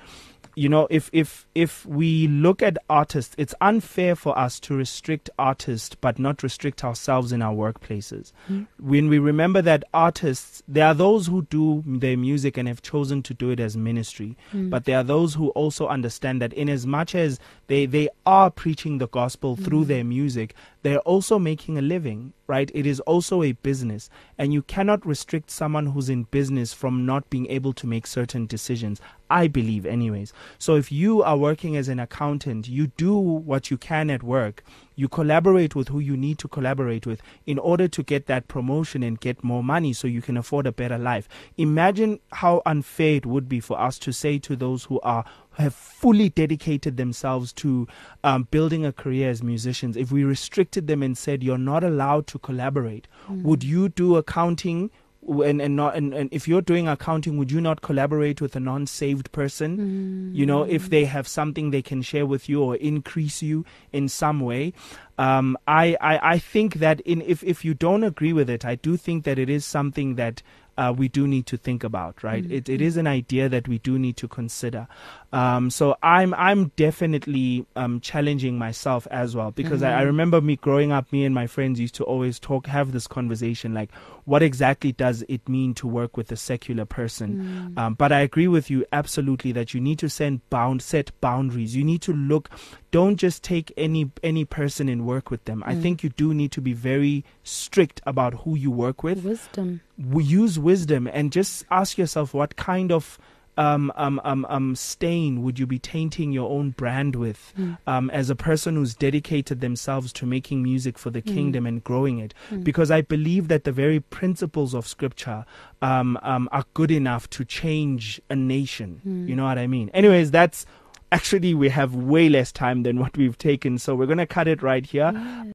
you 0.55 0.69
know, 0.69 0.87
if 0.89 1.09
if 1.13 1.47
if 1.55 1.85
we 1.85 2.27
look 2.27 2.61
at 2.61 2.77
artists, 2.89 3.35
it's 3.37 3.55
unfair 3.61 4.15
for 4.15 4.37
us 4.37 4.59
to 4.61 4.75
restrict 4.75 5.29
artists 5.39 5.95
but 5.95 6.19
not 6.19 6.43
restrict 6.43 6.83
ourselves 6.83 7.31
in 7.31 7.41
our 7.41 7.53
workplaces. 7.53 8.31
Mm. 8.49 8.67
When 8.79 9.07
we 9.07 9.19
remember 9.19 9.61
that 9.61 9.83
artists, 9.93 10.61
there 10.67 10.87
are 10.87 10.93
those 10.93 11.27
who 11.27 11.43
do 11.43 11.83
their 11.85 12.17
music 12.17 12.57
and 12.57 12.67
have 12.67 12.81
chosen 12.81 13.23
to 13.23 13.33
do 13.33 13.49
it 13.49 13.59
as 13.59 13.77
ministry, 13.77 14.35
mm. 14.53 14.69
but 14.69 14.85
there 14.85 14.97
are 14.97 15.03
those 15.03 15.33
who 15.35 15.49
also 15.49 15.87
understand 15.87 16.41
that 16.41 16.53
in 16.53 16.69
as 16.69 16.85
much 16.85 17.15
as 17.15 17.39
they 17.67 17.85
they 17.85 18.09
are 18.25 18.51
preaching 18.51 18.97
the 18.97 19.07
gospel 19.07 19.55
mm. 19.55 19.63
through 19.63 19.85
their 19.85 20.03
music, 20.03 20.53
they're 20.83 20.99
also 20.99 21.37
making 21.37 21.77
a 21.77 21.81
living, 21.81 22.33
right? 22.47 22.71
It 22.73 22.85
is 22.85 22.99
also 23.01 23.43
a 23.43 23.51
business, 23.51 24.09
and 24.37 24.51
you 24.53 24.61
cannot 24.63 25.05
restrict 25.05 25.51
someone 25.51 25.87
who's 25.87 26.09
in 26.09 26.23
business 26.23 26.73
from 26.73 27.05
not 27.05 27.29
being 27.29 27.47
able 27.47 27.73
to 27.73 27.87
make 27.87 28.07
certain 28.07 28.45
decisions. 28.47 28.99
I 29.29 29.47
believe, 29.47 29.85
anyways. 29.85 30.33
So 30.57 30.75
if 30.75 30.91
you 30.91 31.23
are 31.23 31.37
working 31.37 31.77
as 31.77 31.87
an 31.87 31.99
accountant, 31.99 32.67
you 32.67 32.87
do 32.87 33.17
what 33.17 33.71
you 33.71 33.77
can 33.77 34.09
at 34.09 34.23
work. 34.23 34.63
You 34.95 35.07
collaborate 35.07 35.73
with 35.73 35.87
who 35.87 35.99
you 35.99 36.17
need 36.17 36.37
to 36.39 36.49
collaborate 36.49 37.05
with 37.05 37.21
in 37.45 37.57
order 37.57 37.87
to 37.87 38.03
get 38.03 38.25
that 38.25 38.49
promotion 38.49 39.03
and 39.03 39.19
get 39.19 39.43
more 39.43 39.63
money 39.63 39.93
so 39.93 40.07
you 40.07 40.21
can 40.21 40.35
afford 40.35 40.67
a 40.67 40.71
better 40.73 40.97
life. 40.97 41.29
Imagine 41.57 42.19
how 42.33 42.61
unfair 42.65 43.15
it 43.15 43.25
would 43.25 43.47
be 43.47 43.61
for 43.61 43.79
us 43.79 43.97
to 43.99 44.11
say 44.11 44.37
to 44.39 44.55
those 44.57 44.83
who 44.83 44.99
are 44.99 45.23
have 45.61 45.73
fully 45.73 46.29
dedicated 46.29 46.97
themselves 46.97 47.53
to 47.53 47.87
um, 48.23 48.47
building 48.51 48.85
a 48.85 48.91
career 48.91 49.29
as 49.29 49.41
musicians, 49.41 49.95
if 49.95 50.11
we 50.11 50.23
restricted 50.23 50.87
them 50.87 51.01
and 51.01 51.17
said 51.17 51.43
you're 51.43 51.57
not 51.57 51.83
allowed 51.83 52.27
to 52.27 52.39
collaborate, 52.39 53.07
mm. 53.29 53.41
would 53.43 53.63
you 53.63 53.89
do 53.89 54.17
accounting? 54.17 54.91
And, 55.23 55.61
and 55.61 55.75
not 55.75 55.95
and, 55.95 56.15
and 56.15 56.33
if 56.33 56.47
you're 56.47 56.63
doing 56.63 56.87
accounting 56.87 57.37
would 57.37 57.51
you 57.51 57.61
not 57.61 57.83
collaborate 57.83 58.41
with 58.41 58.55
a 58.55 58.59
non-saved 58.59 59.31
person 59.31 59.77
mm. 59.77 60.35
you 60.35 60.47
know 60.47 60.63
if 60.63 60.89
they 60.89 61.05
have 61.05 61.27
something 61.27 61.69
they 61.69 61.83
can 61.83 62.01
share 62.01 62.25
with 62.25 62.49
you 62.49 62.63
or 62.63 62.75
increase 62.77 63.43
you 63.43 63.63
in 63.91 64.09
some 64.09 64.39
way 64.39 64.73
um, 65.19 65.59
I, 65.67 65.95
I 66.01 66.31
I 66.33 66.39
think 66.39 66.73
that 66.85 67.01
in 67.01 67.21
if 67.21 67.43
if 67.43 67.63
you 67.63 67.75
don't 67.75 68.03
agree 68.03 68.33
with 68.33 68.49
it 68.49 68.65
I 68.65 68.73
do 68.73 68.97
think 68.97 69.23
that 69.25 69.37
it 69.37 69.47
is 69.47 69.63
something 69.63 70.15
that 70.15 70.41
uh, 70.77 70.93
we 70.95 71.07
do 71.07 71.27
need 71.27 71.45
to 71.47 71.57
think 71.57 71.83
about, 71.83 72.23
right? 72.23 72.43
Mm-hmm. 72.43 72.53
It, 72.53 72.69
it 72.69 72.81
is 72.81 72.97
an 72.97 73.07
idea 73.07 73.49
that 73.49 73.67
we 73.67 73.77
do 73.79 73.99
need 73.99 74.17
to 74.17 74.27
consider. 74.27 74.87
Um, 75.33 75.69
so 75.69 75.95
I'm 76.03 76.33
I'm 76.33 76.69
definitely 76.75 77.65
um, 77.75 77.99
challenging 78.01 78.57
myself 78.57 79.07
as 79.11 79.35
well 79.35 79.51
because 79.51 79.81
mm-hmm. 79.81 79.97
I, 79.97 79.99
I, 79.99 80.01
remember 80.01 80.41
me 80.41 80.57
growing 80.57 80.91
up. 80.91 81.11
Me 81.11 81.23
and 81.23 81.33
my 81.33 81.47
friends 81.47 81.79
used 81.79 81.95
to 81.95 82.03
always 82.03 82.39
talk, 82.39 82.67
have 82.67 82.91
this 82.91 83.07
conversation, 83.07 83.73
like 83.73 83.89
what 84.25 84.43
exactly 84.43 84.91
does 84.91 85.23
it 85.27 85.47
mean 85.47 85.73
to 85.75 85.87
work 85.87 86.17
with 86.17 86.31
a 86.31 86.35
secular 86.35 86.85
person? 86.85 87.73
Mm. 87.75 87.79
Um, 87.79 87.93
but 87.95 88.11
I 88.11 88.19
agree 88.19 88.47
with 88.47 88.69
you 88.69 88.85
absolutely 88.91 89.51
that 89.53 89.73
you 89.73 89.81
need 89.81 89.99
to 89.99 90.09
send 90.09 90.47
bound 90.49 90.81
set 90.81 91.11
boundaries. 91.21 91.75
You 91.75 91.83
need 91.83 92.01
to 92.03 92.13
look. 92.13 92.49
Don't 92.91 93.17
just 93.17 93.43
take 93.43 93.71
any 93.77 94.11
any 94.23 94.45
person 94.45 94.89
and 94.89 95.05
work 95.05 95.31
with 95.31 95.45
them. 95.45 95.63
Mm. 95.65 95.69
I 95.69 95.75
think 95.75 96.03
you 96.03 96.09
do 96.09 96.33
need 96.33 96.51
to 96.53 96.61
be 96.61 96.73
very 96.73 97.25
strict 97.43 98.01
about 98.05 98.33
who 98.41 98.55
you 98.55 98.71
work 98.71 99.03
with. 99.03 99.23
Wisdom. 99.23 99.81
We 99.97 100.23
use 100.23 100.57
wisdom 100.57 101.07
and 101.11 101.31
just 101.31 101.65
ask 101.69 101.97
yourself 101.97 102.33
what 102.33 102.55
kind 102.55 102.91
of 102.91 103.17
um, 103.57 103.91
um, 103.95 104.21
um, 104.23 104.45
um, 104.49 104.75
stain 104.75 105.43
would 105.43 105.59
you 105.59 105.67
be 105.67 105.79
tainting 105.79 106.31
your 106.31 106.49
own 106.49 106.71
brand 106.71 107.15
with 107.15 107.53
mm. 107.57 107.77
um, 107.87 108.09
as 108.11 108.29
a 108.29 108.35
person 108.35 108.75
who's 108.75 108.95
dedicated 108.95 109.61
themselves 109.61 110.13
to 110.13 110.25
making 110.25 110.63
music 110.63 110.97
for 110.97 111.09
the 111.09 111.21
mm. 111.21 111.33
kingdom 111.33 111.65
and 111.65 111.83
growing 111.83 112.19
it? 112.19 112.33
Mm. 112.49 112.63
Because 112.63 112.91
I 112.91 113.01
believe 113.01 113.47
that 113.49 113.63
the 113.63 113.71
very 113.71 113.99
principles 113.99 114.73
of 114.73 114.87
scripture 114.87 115.45
um, 115.81 116.17
um, 116.21 116.47
are 116.51 116.65
good 116.73 116.91
enough 116.91 117.29
to 117.31 117.45
change 117.45 118.21
a 118.29 118.35
nation. 118.35 118.99
Hmm. 119.03 119.27
You 119.27 119.35
know 119.35 119.45
what 119.45 119.57
I 119.57 119.67
mean? 119.67 119.89
Anyways, 119.93 120.31
that's 120.31 120.65
actually 121.11 121.53
we 121.53 121.69
have 121.69 121.93
way 121.93 122.29
less 122.29 122.51
time 122.51 122.83
than 122.83 122.99
what 122.99 123.17
we've 123.17 123.37
taken, 123.37 123.77
so 123.77 123.95
we're 123.95 124.05
going 124.05 124.17
to 124.17 124.25
cut 124.25 124.47
it 124.47 124.61
right 124.61 124.85
here. 124.85 125.11